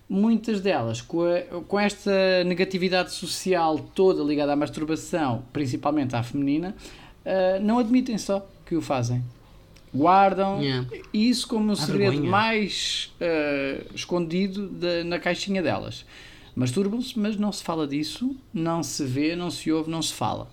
[0.09, 6.76] Muitas delas, com, a- com esta negatividade social toda ligada à masturbação, principalmente à feminina,
[7.26, 9.23] ah, não admitem só que o fazem.
[9.93, 10.88] Guardam Yeah.
[11.13, 12.30] isso como um segredo vergonha.
[12.30, 16.05] mais ah, escondido da- na caixinha delas.
[16.55, 20.49] Masturbam-se, mas não se fala disso, não se vê, não se ouve, não se fala.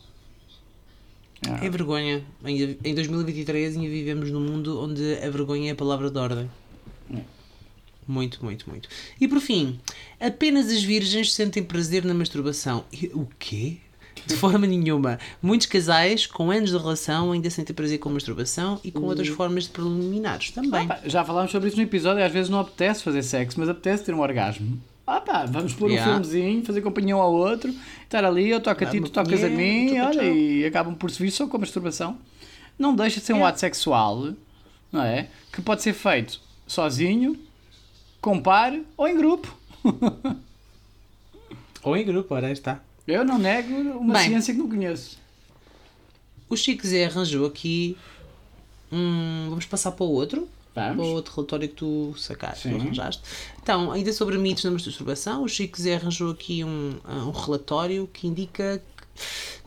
[1.60, 2.22] É vergonha.
[2.44, 6.50] Em, em 2023 ainda vivemos num mundo onde a vergonha é a palavra de ordem.
[8.06, 8.88] Muito, muito, muito.
[9.20, 9.78] E por fim,
[10.20, 12.84] apenas as virgens sentem prazer na masturbação.
[12.92, 13.76] E- O quê?
[14.26, 15.18] De forma nenhuma.
[15.40, 19.64] Muitos casais com anos de relação ainda sentem prazer com masturbação e com outras formas
[19.64, 20.86] de preliminares também.
[20.86, 24.04] Pá, já falámos sobre isso no episódio às vezes não apetece fazer sexo, mas apetece
[24.04, 24.80] ter um orgasmo.
[25.14, 26.10] Ah pá, vamos pôr Yeah.
[26.10, 29.44] um filmezinho, fazer companhia um ao outro, estar ali, eu toco a ti, tu tocas
[29.44, 30.24] a mim, olha, tchau.
[30.24, 32.16] e acabam por se vir só com a masturbação.
[32.78, 33.50] Não deixa de ser um Yeah.
[33.50, 34.32] ato sexual,
[34.90, 35.28] não é?
[35.52, 37.38] Que pode ser feito sozinho,
[38.22, 39.54] com par ou em grupo.
[41.82, 42.80] Ou em grupo, ora está.
[43.08, 44.28] Eu não nego uma Bem.
[44.28, 45.18] ciência que não conheço.
[46.48, 47.96] O Chico Zé arranjou aqui.
[48.92, 50.48] Hum, vamos passar para o outro.
[50.74, 50.96] Vamos.
[50.96, 52.76] Para o outro relatório que tu sacaste, Sim.
[52.76, 53.22] arranjaste.
[53.62, 58.26] Então, ainda sobre mitos na masturbação, o Chico Zé arranjou aqui um, um relatório que
[58.26, 58.82] indica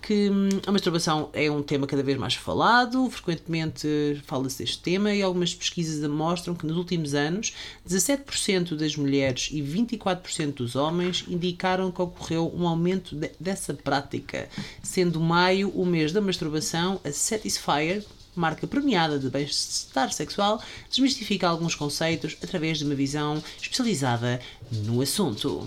[0.01, 5.11] que hum, a masturbação é um tema cada vez mais falado, frequentemente fala-se deste tema
[5.13, 7.53] e algumas pesquisas mostram que nos últimos anos
[7.87, 14.47] 17% das mulheres e 24% dos homens indicaram que ocorreu um aumento de, dessa prática,
[14.83, 18.03] sendo maio o mês da masturbação, a Satisfyer,
[18.35, 24.39] marca premiada de bem-estar sexual, desmistifica alguns conceitos através de uma visão especializada
[24.71, 25.65] no assunto.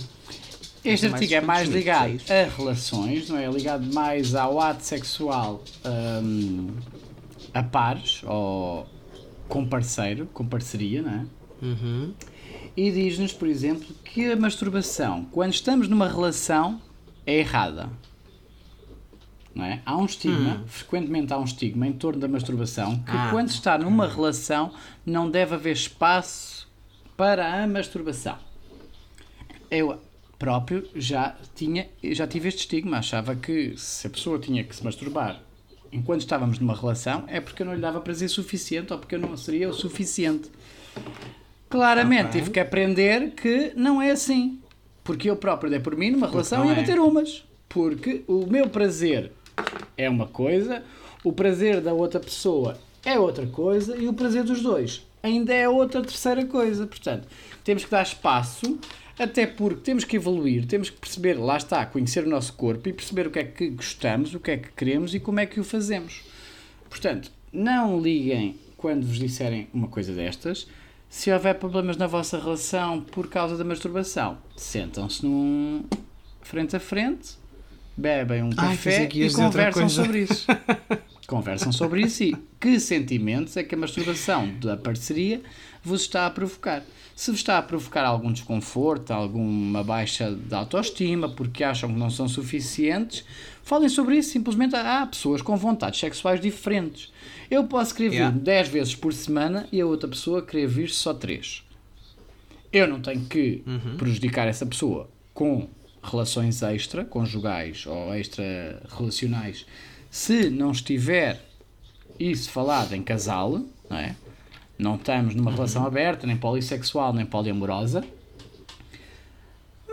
[0.85, 3.47] Este artigo é mais ligado mitos a relações, não é?
[3.51, 6.69] Ligado mais ao ato sexual hum,
[7.53, 8.87] a pares ou
[9.49, 11.27] com parceiro, com parceria, não é?
[11.61, 12.15] Uhum.
[12.77, 16.81] E diz-nos, por exemplo, que a masturbação, quando estamos numa relação,
[17.27, 17.91] é errada.
[19.59, 19.83] Não é?
[19.85, 23.77] Há um estigma, frequentemente há um estigma em torno da masturbação, que Ah, quando está
[23.77, 24.73] numa relação
[25.05, 26.69] não deve haver espaço
[27.17, 28.39] para a masturbação.
[29.69, 30.01] Eu
[30.39, 34.85] próprio já tinha, já tive este estigma, achava que se a pessoa tinha que se
[34.85, 35.41] masturbar
[35.93, 39.19] enquanto estávamos numa relação é porque eu não lhe dava prazer suficiente ou porque eu
[39.19, 40.51] não seria o suficiente.
[41.69, 42.41] Claramente Ok.
[42.41, 44.61] tive que aprender que não é assim.
[45.03, 46.81] Porque eu próprio dei por mim numa relação não e ia é.
[46.81, 47.45] bater umas.
[47.69, 49.33] Porque o meu prazer
[49.97, 50.83] é uma coisa,
[51.25, 55.69] o prazer da outra pessoa é outra coisa e o prazer dos dois ainda é
[55.69, 56.87] outra terceira coisa.
[56.87, 57.29] Portanto,
[57.65, 58.79] temos que dar espaço,
[59.19, 62.93] até porque temos que evoluir, temos que perceber, lá está, conhecer o nosso corpo e
[62.93, 65.61] perceber o que é que gostamos, o que é que queremos e como é que
[65.61, 66.23] o fazemos.
[66.89, 70.67] Portanto, não liguem quando vos disserem uma coisa destas.
[71.09, 75.85] Se houver problemas na vossa relação por causa da masturbação, sentam-se num
[76.43, 77.38] frente a frente,
[77.99, 80.47] bebem um Ai, café que e conversam sobre isso.
[81.27, 85.43] conversam sobre isso e que sentimentos é que a masturbação da parceria
[85.83, 86.83] vos está a provocar.
[87.15, 92.09] Se vos está a provocar algum desconforto, alguma baixa de autoestima, porque acham que não
[92.09, 93.25] são suficientes,
[93.65, 94.31] falem sobre isso.
[94.31, 97.13] Simplesmente há pessoas com vontades sexuais diferentes.
[97.51, 98.39] Eu posso querer vir Yeah.
[98.39, 101.65] 10 vezes por semana e a outra pessoa querer vir só 3.
[102.73, 103.65] Eu não tenho que
[103.97, 105.69] prejudicar essa pessoa com
[106.11, 109.65] relações extra, conjugais ou extra relacionais,
[110.11, 111.41] se não estiver
[112.19, 114.17] isso falado em casal, não é?
[114.79, 118.05] Não estamos numa relação aberta, nem polissexual, nem poliamorosa.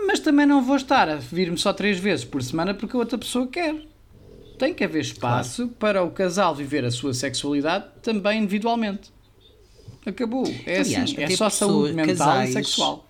[0.08, 3.18] Mas também não vou estar a vir-me só três vezes por semana porque a outra
[3.18, 3.76] pessoa quer.
[4.60, 9.12] Tem que haver espaço para o casal viver a sua sexualidade também individualmente.
[10.06, 10.46] Acabou.
[10.66, 11.22] É Aliás, assim.
[11.24, 13.08] É só saúde pessoas- mental casais- e sexual.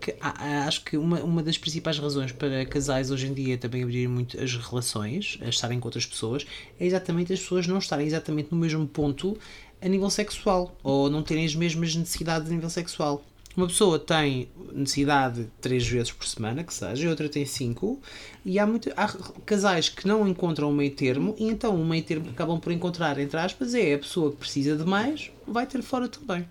[0.00, 4.08] Que acho que uma, uma das principais razões para casais hoje em dia também abrirem
[4.08, 6.46] muito as relações, a estarem com outras pessoas,
[6.78, 9.38] é exatamente as pessoas não estarem exatamente no mesmo ponto
[9.80, 13.24] a nível sexual ou não terem as mesmas necessidades a nível sexual.
[13.56, 18.00] Uma pessoa tem necessidade três vezes por semana, que seja, e outra tem cinco,
[18.44, 19.08] e há, muito, há
[19.44, 22.70] casais que não encontram o meio termo, e então o meio termo que acabam por
[22.70, 26.46] encontrar, entre aspas, é a pessoa que precisa de mais, vai ter fora também.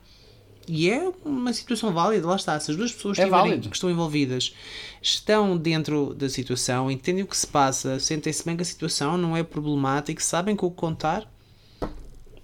[0.72, 2.60] E é uma situação válida, lá está.
[2.60, 4.54] Se as duas pessoas É tiverem- que estão envolvidas
[5.02, 9.36] estão dentro da situação, entendem o que se passa, sentem-se bem com a situação, não
[9.36, 11.28] é problemático, sabem com o que contar,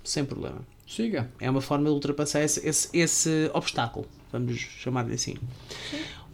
[0.04, 0.58] sem problema.
[0.88, 1.30] Siga.
[1.40, 5.36] É uma forma de ultrapassar esse, esse, esse obstáculo, vamos chamar-lhe assim.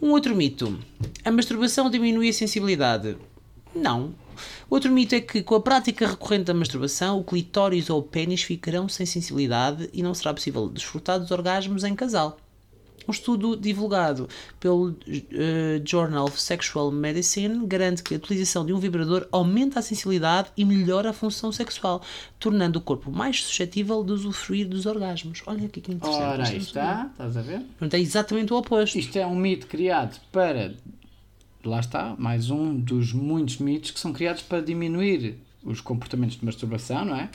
[0.00, 0.78] Um outro mito:
[1.24, 3.16] a masturbação diminui a sensibilidade.
[3.74, 4.14] Não.
[4.68, 8.42] Outro mito é que, com a prática recorrente da masturbação, o clitóris ou o pênis
[8.42, 12.38] ficarão sem sensibilidade e não será possível desfrutar dos orgasmos em casal.
[13.06, 14.28] Um estudo divulgado
[14.60, 19.82] pelo eh, Journal of Sexual Medicine garante que a utilização de um vibrador aumenta a
[19.82, 22.02] sensibilidade e melhora a função sexual,
[22.38, 25.42] tornando o corpo mais suscetível de usufruir dos orgasmos.
[25.46, 26.22] Olha aqui que interessante.
[26.22, 27.08] Ora, está.
[27.10, 27.60] Estás a ver?
[27.60, 28.98] Portanto, é exatamente o oposto.
[28.98, 30.74] Isto é um mito criado para.
[31.64, 36.44] Lá está, mais um dos muitos mitos que são criados para diminuir os comportamentos de
[36.44, 37.30] masturbação, não é?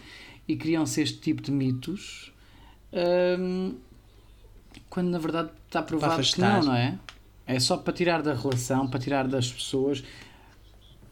[0.47, 2.33] E criam-se este tipo de mitos
[3.39, 3.75] hum,
[4.89, 6.99] quando na verdade está provado que não, não é?
[7.45, 10.03] É só para tirar da relação, para tirar das pessoas.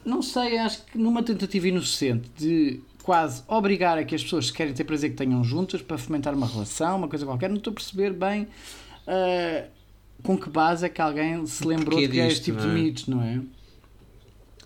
[0.03, 4.57] Não sei, acho que numa tentativa inocente de quase obrigar a que as pessoas que
[4.57, 7.71] querem ter prazer que tenham juntas para fomentar uma relação, uma coisa qualquer, não estou
[7.71, 8.47] a perceber bem
[9.07, 9.65] ah,
[10.25, 12.73] com que base é que alguém se lembrou de criar este tipo não de é?
[12.83, 13.33] mitos, não é?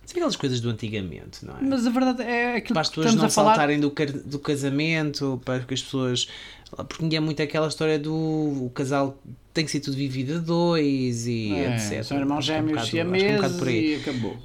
[0.06, 1.62] São aquelas coisas do antigamente, não é?
[1.62, 3.52] Mas a verdade é aquilo para as pessoas não a falar.
[3.52, 3.94] saltarem do,
[4.26, 6.28] do casamento, para que as pessoas.
[6.88, 9.20] Porque é muito aquela história do o casal
[9.54, 12.04] tem que ser tudo vivido a dois e É, etc.
[12.04, 13.94] São irmãos é um gêmeos é siameses por aí.
[13.94, 14.38] e acabou.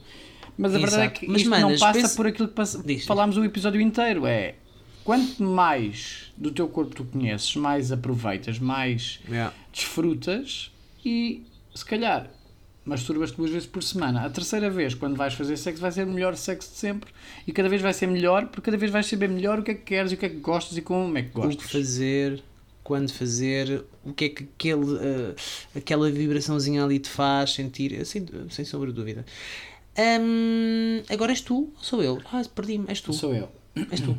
[0.57, 1.21] Mas a verdade é Exato.
[1.21, 3.07] que Mas, isto manas, não passa pensa- por aquilo que pass- Diz.
[3.07, 4.27] falámos o episódio inteiro.
[4.27, 4.55] É
[5.03, 9.53] quanto mais do teu corpo tu conheces, mais aproveitas, mais Yeah.
[9.73, 10.71] desfrutas
[11.05, 12.31] e se calhar
[12.85, 14.25] masturbas-te duas vezes por semana.
[14.27, 17.11] A terceira vez, quando vais fazer sexo, vai ser o melhor sexo de sempre
[17.47, 19.75] e cada vez vai ser melhor, porque cada vez vais saber melhor o que é
[19.75, 21.65] que queres e o que é que gostas e como é que O gostas.
[21.65, 22.43] que fazer,
[22.83, 25.35] quando fazer, o que é que aquele, eh,
[25.77, 29.25] aquela vibraçãozinha ali te faz sentir, eh, sem, sem sombra de dúvida.
[29.99, 32.21] Hum, agora és tu ou sou eu?
[32.31, 33.13] Ah, perdi-me, és tu.
[33.15, 33.49] Sou eu.
[33.91, 34.17] És tu.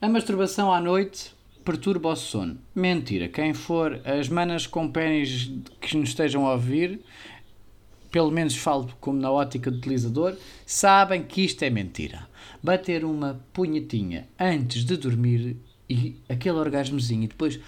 [0.00, 1.34] A masturbação à noite
[1.66, 2.56] perturba o sono.
[2.74, 3.28] Mentira.
[3.28, 5.50] Quem for, as manas com pênis
[5.80, 7.00] que nos estejam a ouvir,
[8.10, 12.26] pelo menos falo como na ótica do utilizador, sabem que isto é mentira.
[12.62, 15.56] Bater uma punhetinha antes de dormir
[15.90, 17.58] e aquele orgasmozinho e depois.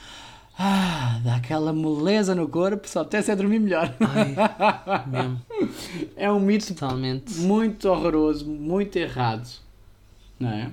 [0.61, 3.94] Ah, dá aquela moleza no corpo, só até se é dormir melhor.
[4.01, 4.34] Ai,
[5.07, 5.40] mesmo,
[6.16, 7.32] É um mito totalmente.
[7.38, 9.49] muito horroroso, muito errado.
[10.38, 10.72] Não é?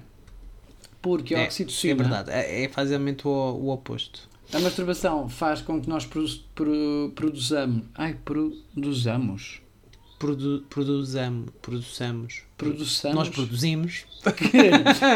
[1.05, 1.93] Porque a É, oxitocina.
[1.93, 4.27] é verdade, é, é facilmente o, o oposto.
[4.53, 7.83] A masturbação faz com que nós produ- pro- produzamos.
[7.95, 9.61] Ai, produzamos.
[10.17, 12.41] Produ, produzamos, produzamos.
[12.57, 13.15] Produçamos.
[13.17, 14.05] Nós produzimos.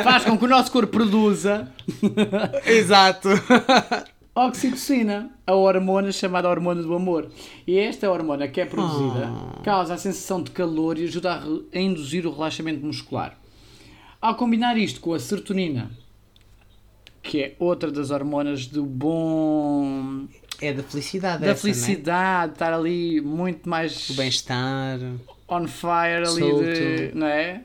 [0.04, 1.72] faz com que o nosso corpo produza
[2.66, 3.30] Exato.
[4.36, 7.30] oxitocina, a hormona chamada hormona do amor.
[7.66, 9.62] E esta hormona que é produzida Ah.
[9.64, 13.38] causa a sensação de calor e ajuda a, a induzir o relaxamento muscular.
[14.22, 15.90] Ao combinar isto com a serotonina,
[17.24, 20.28] que é outra das hormonas do bom.
[20.62, 21.74] É da felicidade, da essa, é?
[21.74, 25.00] felicidade, estar ali muito mais O bem-estar.
[25.48, 26.64] on fire ali Solto.
[26.64, 27.64] de, não é?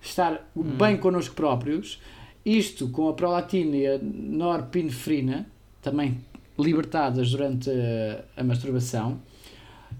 [0.00, 2.00] Estar bem connosco próprios.
[2.44, 5.46] Isto com a prolactina e a norepinefrina,
[5.82, 6.18] também
[6.58, 9.20] libertadas durante a, a masturbação.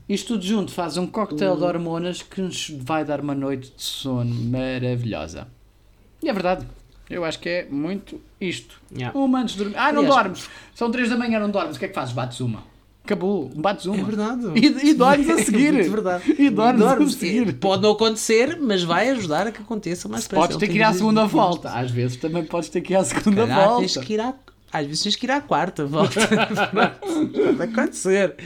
[0.09, 3.83] Isto tudo junto faz um cocktail de hormonas que nos vai dar uma noite de
[3.83, 5.49] sono maravilhosa.
[6.23, 6.67] E é verdade.
[7.09, 8.81] Eu acho que é muito isto.
[8.97, 9.19] Yeah.
[9.19, 9.77] Uma antes de dormir.
[9.77, 10.51] Ah, não Aliás, dormes.
[10.75, 11.77] São 3 da manhã, não dormes.
[11.77, 12.13] O que é que fazes?
[12.15, 12.63] Bates uma.
[13.05, 13.49] Acabou.
[13.53, 13.97] Bates uma.
[13.99, 14.47] É verdade.
[14.55, 15.75] E, e dormes a seguir.
[15.75, 16.37] É verdade.
[16.39, 17.17] E dormes, Dormes.
[17.17, 17.55] a seguir.
[17.55, 20.43] Pode não acontecer, mas vai ajudar a que aconteça mais depressa.
[20.43, 21.71] Podes ter que ir à segunda de- volta.
[21.71, 23.81] Às vezes também podes ter que ir à segunda Calhar volta.
[23.81, 24.35] tens que ir à...
[24.73, 26.21] Às vezes tens que ir à quarta volta.
[27.03, 28.37] Pode acontecer.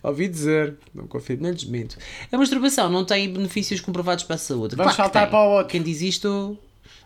[0.00, 0.76] Ouvi dizer.
[0.94, 1.96] Não confio, nem desminto.
[2.30, 4.76] A masturbação não tem benefícios comprovados para a saúde.
[4.76, 5.68] Vamos Claro saltar para o outro.
[5.68, 6.56] Quem diz isto...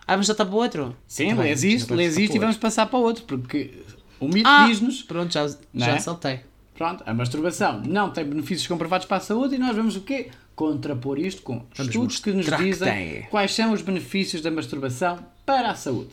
[0.06, 0.96] Ah, vamos saltar para o outro?
[1.06, 3.82] Sim, Tá lês isto, vamos lês isto e vamos passar para o outro, porque
[4.20, 5.98] o mito Ah, diz-nos, Pronto, já, já é?
[5.98, 6.40] saltei.
[6.74, 10.30] pronto, a masturbação não tem benefícios comprovados para a saúde e nós vamos o quê?
[10.54, 15.70] Contrapor isto com estudos que nos que dizem quais são os benefícios da masturbação para
[15.70, 16.12] a saúde.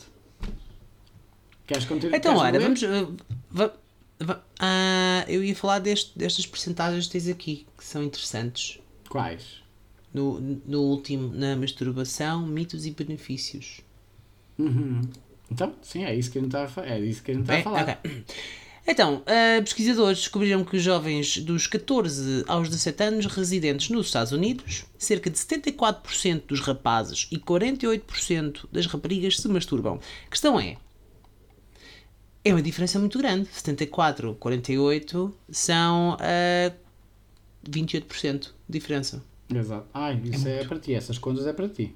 [1.68, 2.18] Queres continuar?
[2.18, 2.82] Então, olha, vamos.
[2.82, 3.16] uh,
[3.50, 3.72] va-
[4.20, 8.80] va- ah, eu ia falar deste- destas percentagens que tens aqui, que são interessantes.
[9.10, 9.63] Quais?
[10.14, 13.82] No, no último, na masturbação, mitos e benefícios.
[14.60, 15.02] Uhum.
[15.52, 17.58] Então, sim, é isso que a gente está a, é isso que a gente está
[17.58, 18.00] a falar.
[18.04, 18.24] ok.
[18.86, 24.34] Então, ah, pesquisadores descobriram que os jovens dos 14 aos 17 anos residentes nos Estados
[24.34, 30.00] Unidos, cerca de 74% dos rapazes e 48% das raparigas se masturbam.
[30.28, 30.76] A questão é.
[32.44, 33.48] É uma diferença muito grande.
[33.54, 36.74] 74, 48 são ah,
[37.66, 39.24] 28% de diferença.
[39.60, 39.86] Exato.
[39.94, 41.96] Ai, isso é, para ti, essas contas é para ti.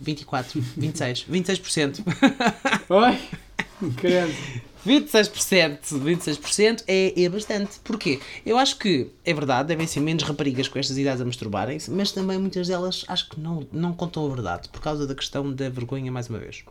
[0.00, 2.04] 24, 26, 26%.
[2.88, 3.18] Oi?
[3.96, 4.32] Credo.
[4.86, 7.78] 26%, 26% é, é bastante.
[7.84, 8.18] Porquê?
[8.44, 12.10] Eu acho que, é verdade, devem ser menos raparigas com estas idades a masturbarem-se, mas
[12.10, 15.68] também muitas delas acho que não, não contam a verdade, por causa da questão da
[15.68, 16.64] vergonha, mais uma vez.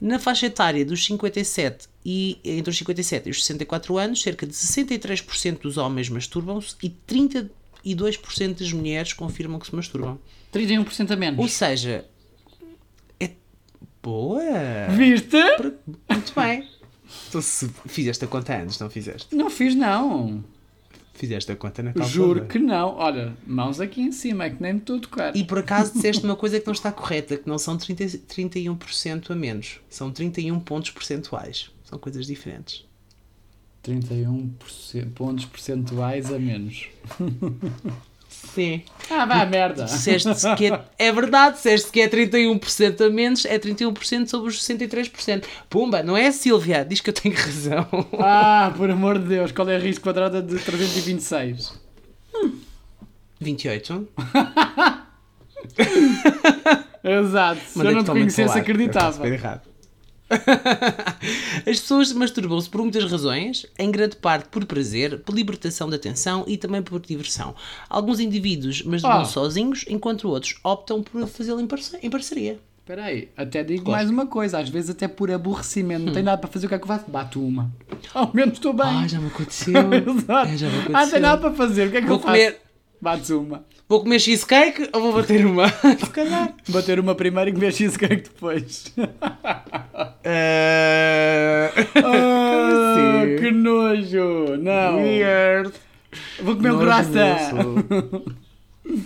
[0.00, 4.54] Na faixa etária dos 57 e entre os 57 e os 64 anos, cerca de
[4.54, 6.88] 63% dos homens masturbam-se e
[7.84, 10.18] 32% das mulheres confirmam que se masturbam.
[10.52, 11.40] 31% a menos.
[11.40, 12.04] Ou seja,
[13.20, 13.30] é
[14.02, 14.42] boa.
[14.96, 15.36] Viste?
[16.08, 16.68] Muito bem.
[17.28, 19.34] Então, se fizeste a conta antes, não fizeste?
[19.34, 20.44] Não fiz, não.
[21.14, 22.40] Fizeste a conta na calculadora.
[22.40, 22.96] Juro que não.
[22.96, 25.36] Olha, mãos aqui em cima, é que nem me estou a tocar.
[25.36, 29.30] E por acaso disseste uma coisa que não está correta, que não são 30, 31%
[29.30, 29.80] a menos.
[29.88, 31.70] São 31 pontos percentuais.
[31.84, 32.84] São coisas diferentes.
[33.84, 36.88] 31% pontos percentuais a menos.
[38.28, 38.82] Sim.
[39.10, 39.84] Ah, vá, merda.
[39.84, 44.62] Disseste que é, é verdade, disseste que é 31% a menos, é 31% sobre os
[44.62, 45.44] 63%.
[45.68, 46.84] Pumba, não é a Sílvia?
[46.84, 47.86] Diz que eu tenho razão.
[48.18, 51.78] Ah, por amor de Deus, qual é a raiz quadrada de 326?
[53.40, 54.08] 28.
[57.04, 57.60] Exato.
[57.60, 59.24] Se eu Mandei não te conhecesse, acreditava.
[61.66, 66.44] As pessoas masturbam-se por muitas razões, em grande parte por prazer, por libertação da tensão
[66.46, 67.54] e também por diversão.
[67.88, 69.24] Alguns indivíduos masturbam Ah.
[69.24, 72.58] sozinhos, enquanto outros optam por fazê-lo em, parce- em parceria.
[72.80, 73.96] Espera aí, até digo Gosto.
[73.96, 74.58] mais uma coisa.
[74.58, 76.04] Às vezes até por aborrecimento.
[76.04, 77.04] Não tem nada para fazer, o que é que eu faço?
[77.10, 77.72] Bato uma.
[78.12, 78.84] Ao menos estou bem.
[78.86, 79.72] Ah, já me aconteceu.
[80.44, 81.20] É, já me Ah, não tem aconteceu.
[81.20, 82.32] nada para fazer, o que é que Vou eu faço?
[82.34, 82.60] comer.
[83.04, 83.66] Bates uma.
[83.86, 85.68] Vou comer cheesecake ou vou bater uma?
[86.00, 86.54] Se calhar.
[86.70, 88.94] Bater uma primeiro e comer cheesecake depois.
[90.26, 93.36] Ah, assim?
[93.36, 94.56] que nojo!
[94.56, 94.96] Não!
[94.96, 95.72] Weird.
[96.42, 97.52] Vou comer um croissant!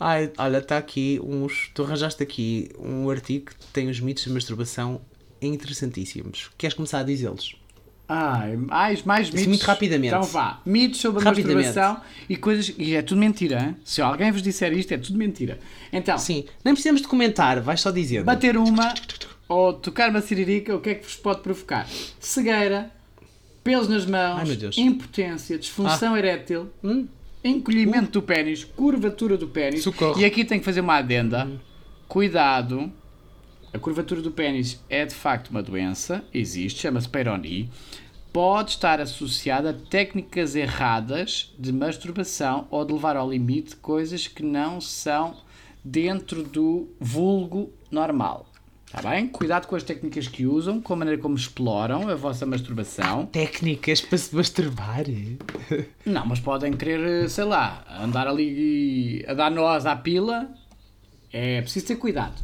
[0.00, 1.70] Ai, olha, está aqui uns.
[1.72, 5.00] Tu arranjaste aqui um artigo que tem os mitos de masturbação
[5.40, 6.50] interessantíssimos.
[6.58, 7.57] Queres começar a dizê-los?
[8.08, 9.46] Ai, mais, mais mitos.
[9.46, 10.08] muito rapidamente.
[10.14, 10.60] Então vá.
[10.64, 12.72] Mitos sobre a masturbação e coisas.
[12.78, 13.76] E é tudo mentira, hein?
[13.84, 15.58] Se alguém vos disser isto, é tudo mentira.
[15.92, 18.24] Então, Sim, nem precisamos de comentar, vais só dizendo.
[18.24, 18.94] bater uma
[19.46, 21.86] ou tocar uma siririca, o que é que vos pode provocar?
[22.18, 22.90] Cegueira,
[23.62, 27.06] pelos nas mãos, Ai, impotência, disfunção erétil, Hum?
[27.44, 29.82] encolhimento do pênis, curvatura do pênis.
[29.82, 30.18] Socorro.
[30.18, 31.46] E aqui tenho que fazer uma adenda.
[32.08, 32.90] Cuidado.
[33.72, 37.70] A curvatura do pênis é de facto uma doença, existe, chama-se Peyronie.
[38.32, 44.42] Pode estar associada a técnicas erradas de masturbação ou de levar ao limite coisas que
[44.42, 45.36] não são
[45.84, 48.46] dentro do vulgo normal.
[48.86, 49.28] Está bem?
[49.28, 53.26] Cuidado com as técnicas que usam, com a maneira como exploram a vossa masturbação.
[53.26, 55.04] Técnicas para se masturbar.
[56.06, 60.48] Não, mas podem querer, sei lá, andar ali a dar nós à pila.
[61.30, 62.40] É preciso ter cuidado.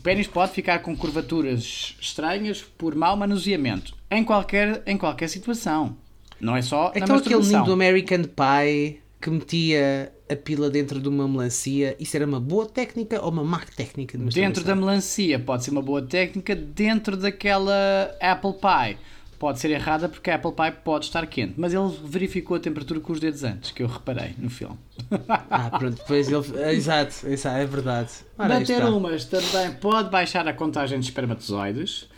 [0.00, 3.94] O pênis pode ficar com curvaturas estranhas por mau manuseamento.
[4.10, 5.94] Em qualquer, em qualquer situação.
[6.40, 10.98] Não é só na Então aquele menino do American Pie que metia a pila dentro
[11.00, 14.34] de uma melancia, isso era uma boa técnica ou uma má técnica de?
[14.34, 16.56] Dentro da melancia pode ser uma boa técnica.
[16.56, 18.96] Dentro daquela Apple Pie
[19.40, 21.54] pode ser errada porque a Apple Pie pode estar quente.
[21.56, 24.78] Mas ele verificou a temperatura com os dedos antes, que eu reparei no filme.
[25.50, 26.44] Ah, pronto, depois ele.
[26.62, 28.10] ah, Exato, exato, é verdade.
[28.38, 32.08] Ora, Bater umas também pode baixar a contagem de espermatozoides.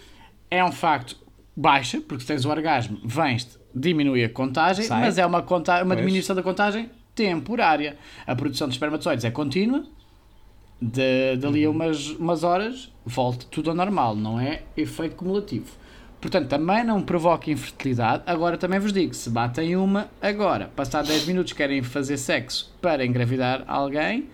[0.50, 1.16] É um facto,
[1.56, 5.00] baixa, porque se tens o orgasmo, vens diminui a contagem, Sai.
[5.00, 5.98] mas é uma, conta uma Pois.
[6.00, 7.96] diminuição da contagem temporária.
[8.26, 9.84] A produção de espermatozoides é contínua,
[10.80, 11.76] de, dali a Uhum.
[11.76, 15.70] umas, umas horas volta tudo ao normal, não é efeito cumulativo.
[16.22, 18.22] Portanto, também não provoca infertilidade.
[18.26, 23.04] Agora também vos digo, se batem uma agora, passar 10 minutos querem fazer sexo para
[23.04, 24.28] engravidar alguém,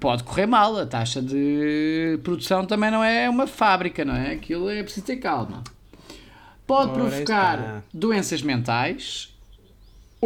[0.00, 0.74] pode correr mal.
[0.78, 4.32] A taxa de produção também não é uma fábrica, não é?
[4.32, 5.62] Aquilo é preciso ter calma.
[6.66, 7.82] Pode Ora, provocar está.
[7.92, 9.35] doenças mentais.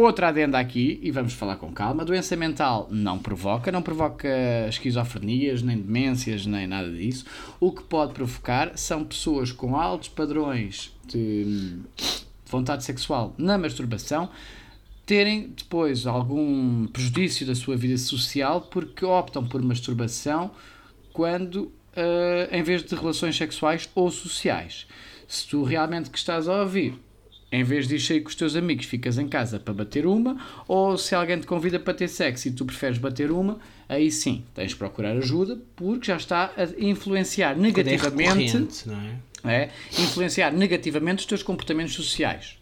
[0.01, 2.03] Outra adenda aqui, e vamos falar com calma.
[2.03, 4.27] Doença mental não provoca, não provoca
[4.67, 7.23] esquizofrenias, nem demências, nem nada disso.
[7.59, 11.77] O que pode provocar são pessoas com altos padrões de
[12.47, 14.27] vontade sexual na masturbação
[15.05, 20.49] terem depois algum prejudício da sua vida social porque optam por masturbação
[21.13, 24.87] quando eh, em vez de relações sexuais ou sociais.
[25.27, 26.99] Se tu realmente que estás a ouvir,
[27.51, 30.37] em vez de ir sair com os teus amigos, ficas em casa para bater uma,
[30.67, 34.45] ou se alguém te convida para ter sexo e tu preferes bater uma, aí sim,
[34.55, 39.19] tens de procurar ajuda porque já está a influenciar é negativamente não é?
[39.53, 42.57] é, influenciar negativamente os teus comportamentos sociais.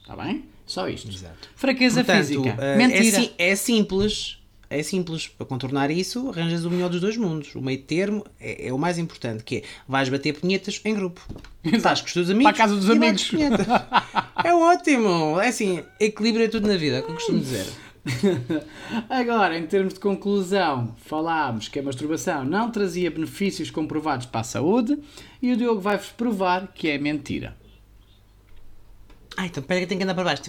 [0.00, 0.46] Está bem?
[0.66, 1.08] Só isto.
[1.08, 1.48] Exato.
[1.54, 2.56] Fraqueza Portanto, física.
[2.58, 3.30] eh, Mentira.
[3.38, 4.37] É, é simples.
[4.70, 5.26] É simples.
[5.26, 7.54] Para contornar isso, arranjas o melhor dos dois mundos.
[7.54, 11.26] O meio termo é, é o mais importante, que é vais bater punhetas em grupo.
[11.64, 12.52] Estás com os teus amigos.
[12.52, 13.30] Para a casa dos amigos.
[14.44, 15.40] é ótimo.
[15.40, 17.66] É assim, equilíbrio é tudo na vida, é o que eu costumo dizer.
[19.08, 24.44] Agora, em termos de conclusão, falámos que a masturbação não trazia benefícios comprovados para a
[24.44, 24.98] saúde
[25.42, 27.56] e o Diogo vai-vos provar que é mentira.
[29.40, 30.42] Ah, então pera que tenho que andar para baixo.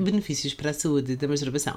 [0.00, 1.76] Benefícios para a saúde da masturbação.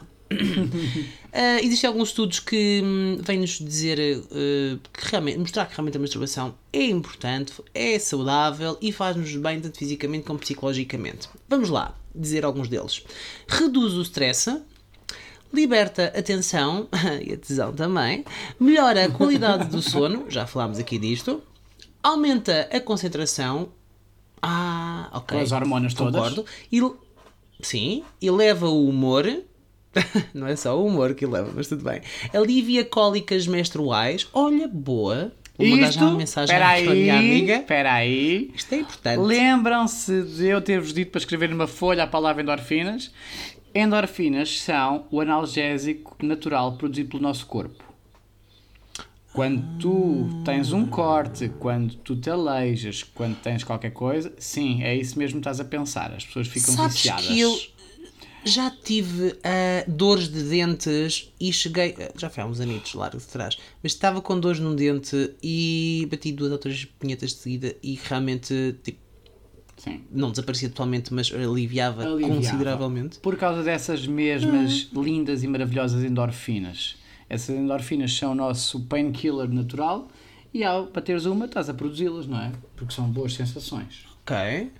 [1.33, 5.99] Ah, existem alguns estudos que hum, vêm-nos dizer eh, que realmente, mostrar que realmente a
[5.99, 11.27] masturbação é importante, é saudável e faz-nos bem tanto fisicamente como psicologicamente.
[11.49, 13.03] Vamos lá dizer alguns deles.
[13.47, 14.61] Reduz o stress,
[15.51, 16.87] liberta a tensão
[17.25, 18.23] e a tesão também,
[18.59, 21.41] melhora a qualidade do sono, já falámos aqui disto,
[22.03, 23.69] aumenta a concentração.
[24.41, 25.37] Ah, ok.
[25.37, 26.13] Com as hormonas todas.
[26.13, 26.45] Concordo.
[26.71, 26.81] E,
[27.61, 29.25] sim, eleva o humor.
[30.33, 32.01] Não é só o humor que eleva, mas tudo bem.
[32.33, 34.27] Alivia cólicas menstruais.
[34.33, 35.31] Olha, boa.
[35.57, 37.55] Vou mandar já uma mensagem espera para a minha amiga.
[37.55, 38.51] espera aí.
[38.53, 39.19] Isto é importante.
[39.19, 43.11] Lembram-se de eu ter-vos dito para escrever numa folha a palavra endorfinas?
[43.73, 47.86] Endorfinas são o analgésico natural produzido pelo nosso corpo.
[49.37, 54.95] Quando tu tens um corte, quando tu te aleijas, quando tens qualquer coisa, sim, é
[54.95, 56.11] isso mesmo que estás a pensar.
[56.11, 57.27] As pessoas ficam Sabes viciadas.
[57.27, 57.55] que eu
[58.43, 61.93] já tive ah, dores de dentes e cheguei.
[61.99, 65.35] ah, Já foi há uns anitos largo de trás, mas estava com dores num dente
[65.43, 68.97] e bati duas ou três punhetas de seguida e realmente tipo,
[69.77, 70.01] Sim.
[70.11, 72.33] Não desaparecia totalmente, mas aliviava, Aliviava.
[72.33, 73.19] consideravelmente.
[73.19, 76.95] Por causa dessas mesmas lindas e maravilhosas endorfinas.
[77.29, 80.07] Essas endorfinas são o nosso painkiller natural
[80.53, 82.51] e ao para teres uma estás a produzi-las, não é?
[82.75, 84.05] Porque são boas sensações.
[84.21, 84.71] Ok.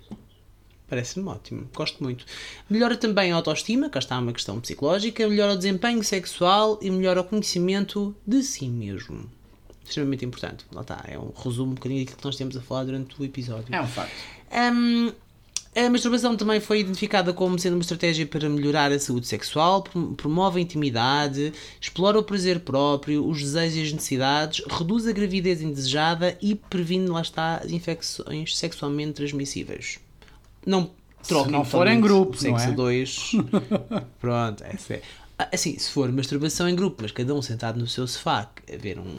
[0.88, 1.68] Parece-me ótimo.
[1.74, 2.24] Gosto muito.
[2.68, 5.28] Melhora também a autoestima, cá está uma questão psicológica.
[5.28, 9.30] Melhora o desempenho sexual e melhora o conhecimento de si mesmo.
[9.84, 10.64] Extremamente importante.
[10.72, 11.04] Lá está.
[11.06, 13.74] É um resumo um bocadinho daquilo que nós temos a falar durante o episódio.
[13.74, 14.12] É um facto.
[14.50, 15.12] Hum,
[15.86, 20.14] a masturbação também foi identificada como sendo uma estratégia para melhorar a saúde sexual, prom-
[20.14, 25.60] promove a intimidade, explora o prazer próprio, os desejos e as necessidades, reduz a gravidez
[25.62, 29.98] indesejada e previne, lá está, as infecções sexualmente transmissíveis.
[30.66, 30.90] Não
[31.26, 32.76] troquem não for em grupo, sexo não é?
[32.76, 33.32] dois.
[34.20, 35.02] Pronto, essa é.
[35.38, 38.76] Ah, Assim, se for masturbação em grupo, mas cada um sentado no seu sofá a
[38.76, 39.16] ver um,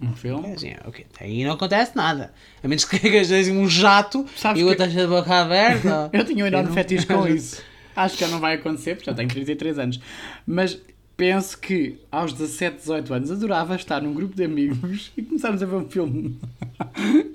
[0.00, 0.48] Um filme.
[0.48, 1.06] é assim, ok.
[1.20, 2.32] Aí não acontece nada.
[2.62, 6.10] A menos que esteja um jato Sabes e o que- outro esteja de boca aberta.
[6.14, 7.62] Eu tinha um enorme fetiche com isso.
[7.94, 10.00] Acho que não vai acontecer, porque já tenho 33 anos.
[10.46, 10.78] Mas
[11.16, 15.66] penso que aos 17, 18 anos adorava estar num grupo de amigos e começarmos a
[15.66, 16.38] ver um filme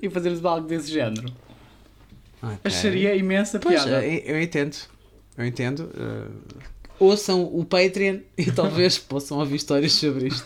[0.00, 1.32] e fazermos algo desse género.
[2.40, 2.58] Ok.
[2.64, 4.06] Acharia imensa Pois, piada.
[4.06, 4.76] eu, eu entendo.
[5.36, 5.90] Eu entendo.
[5.96, 6.28] eh,
[7.00, 10.44] ouçam o Patreon e talvez possam ouvir histórias sobre isto.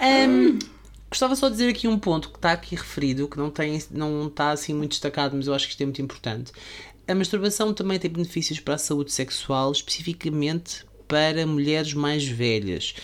[0.00, 0.58] Ahm,
[1.10, 4.26] gostava só de dizer aqui um ponto que está aqui referido, que não, tem, não
[4.26, 6.52] está assim muito destacado, mas eu acho que isto é muito importante.
[7.06, 12.94] A masturbação também tem benefícios para a saúde sexual, especificamente para mulheres mais velhas,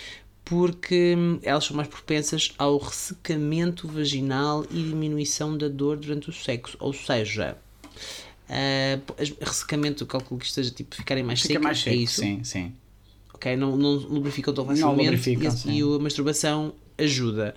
[0.45, 6.33] porque hum, elas são mais propensas ao ressecamento vaginal e diminuição da dor durante o
[6.33, 6.77] sexo.
[6.81, 7.57] Ou seja,
[9.19, 12.21] as- ressecamento, eu calculo que esteja tipo ficarem mais Fica secas, mais é seco, isso?
[12.21, 12.73] sim, sim.
[13.33, 13.57] ok?
[13.57, 15.79] Não, não lubrificam tão Não facilmente lubrificam, e, sim.
[15.79, 17.55] e a masturbação ajuda.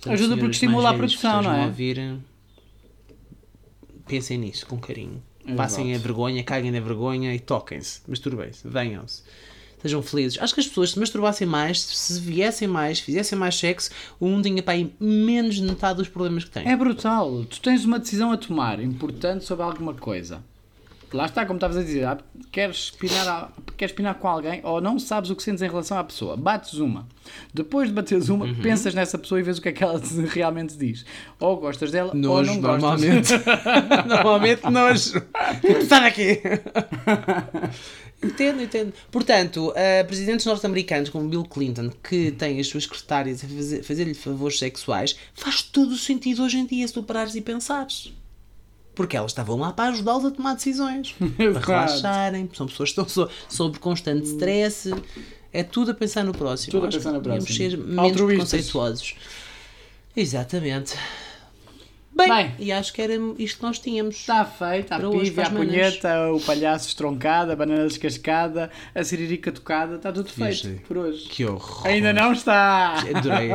[0.00, 1.66] Portanto, Ajuda porque estimula a produção, não é?
[1.66, 2.18] ouvir,
[4.06, 5.22] pensem nisso com carinho.
[5.56, 6.02] Passem a Exato.
[6.04, 9.22] vergonha, caguem na vergonha e toquem-se, masturbem-se, venham-se.
[9.82, 10.40] Sejam felizes.
[10.40, 14.44] Acho que as pessoas se masturbassem mais, se viessem mais, fizessem mais sexo, o mundo
[14.44, 16.68] tinha para aí menos de metade dos problemas que tem.
[16.68, 17.44] É brutal.
[17.44, 20.42] Tu tens uma decisão a tomar importante sobre alguma coisa.
[21.12, 22.06] Lá está, como estavas a dizer,
[22.52, 25.98] queres espinar, a- queres espinar com alguém ou não sabes o que sentes em relação
[25.98, 26.36] à pessoa.
[26.36, 27.06] Bates uma.
[27.52, 28.54] Depois de bateres uma, Uhum.
[28.62, 31.04] pensas nessa pessoa e vês o que é que ela te- realmente diz.
[31.40, 32.82] Ou gostas dela ou Nojo, não gostas.
[32.82, 33.32] normalmente.
[34.08, 35.22] normalmente nojo.
[35.88, 36.40] Sai daqui!
[38.22, 38.92] entendo, entendo.
[39.10, 44.14] Portanto, uh, presidentes norte-americanos como Bill Clinton, que têm as suas secretárias a fazer- fazer-lhe
[44.14, 48.12] favores sexuais, faz todo o sentido hoje em dia se tu parares e pensares.
[48.94, 51.14] Porque elas estavam lá para ajudá-los a tomar decisões.
[51.36, 52.50] para relaxarem.
[52.52, 54.90] São pessoas que estão so- sob constante stress.
[55.52, 56.72] É tudo a pensar no próximo.
[56.72, 57.56] Tudo a pensar no próximo.
[57.56, 59.14] ser menos preconceituosos.
[60.16, 60.94] Exatamente.
[62.20, 62.54] Bem, Bem.
[62.58, 64.16] e acho que era isto que nós tínhamos.
[64.16, 69.96] Está feito, a piva, a punheta, o palhaço estroncado, a banana descascada, a siririca tocada,
[69.96, 71.26] está tudo feito por hoje.
[71.28, 71.86] Que horror.
[71.86, 72.96] Ainda não está!
[73.14, 73.50] Adorei.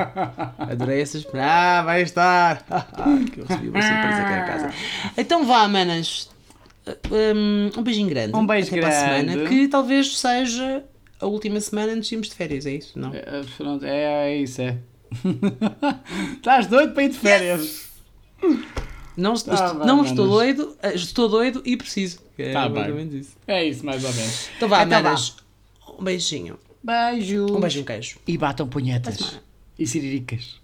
[0.57, 1.25] Adorei essas.
[1.33, 2.65] Ah, vai estar.
[3.31, 4.73] que eu recebi uma surpresa aqui em casa.
[5.17, 6.29] Então vá, manas.
[7.11, 8.35] Um, um beijinho grande.
[8.35, 9.31] Um beijo Até para a grande.
[9.31, 10.83] semana, que talvez seja
[11.19, 12.97] a última semana antes de irmos de férias, é isso?
[12.99, 13.13] Não?
[13.13, 14.77] É, pronto, é, é isso, é.
[16.35, 17.84] Estás doido para ir de férias?
[19.17, 20.09] Não, Tá estou, bem, manas.
[20.09, 22.19] estou doido, eh, estou doido e preciso.
[22.37, 23.07] É Tá bem.
[23.17, 23.31] isso.
[23.47, 24.49] É isso, mais ou menos.
[24.57, 25.09] Então vá, Então vá.
[25.09, 25.35] manas.
[25.97, 26.59] Um beijinho.
[26.83, 27.45] Beijo.
[27.55, 28.17] Um beijo um queijo.
[28.27, 29.39] E batam punhetas.
[29.79, 30.59] E siriricas.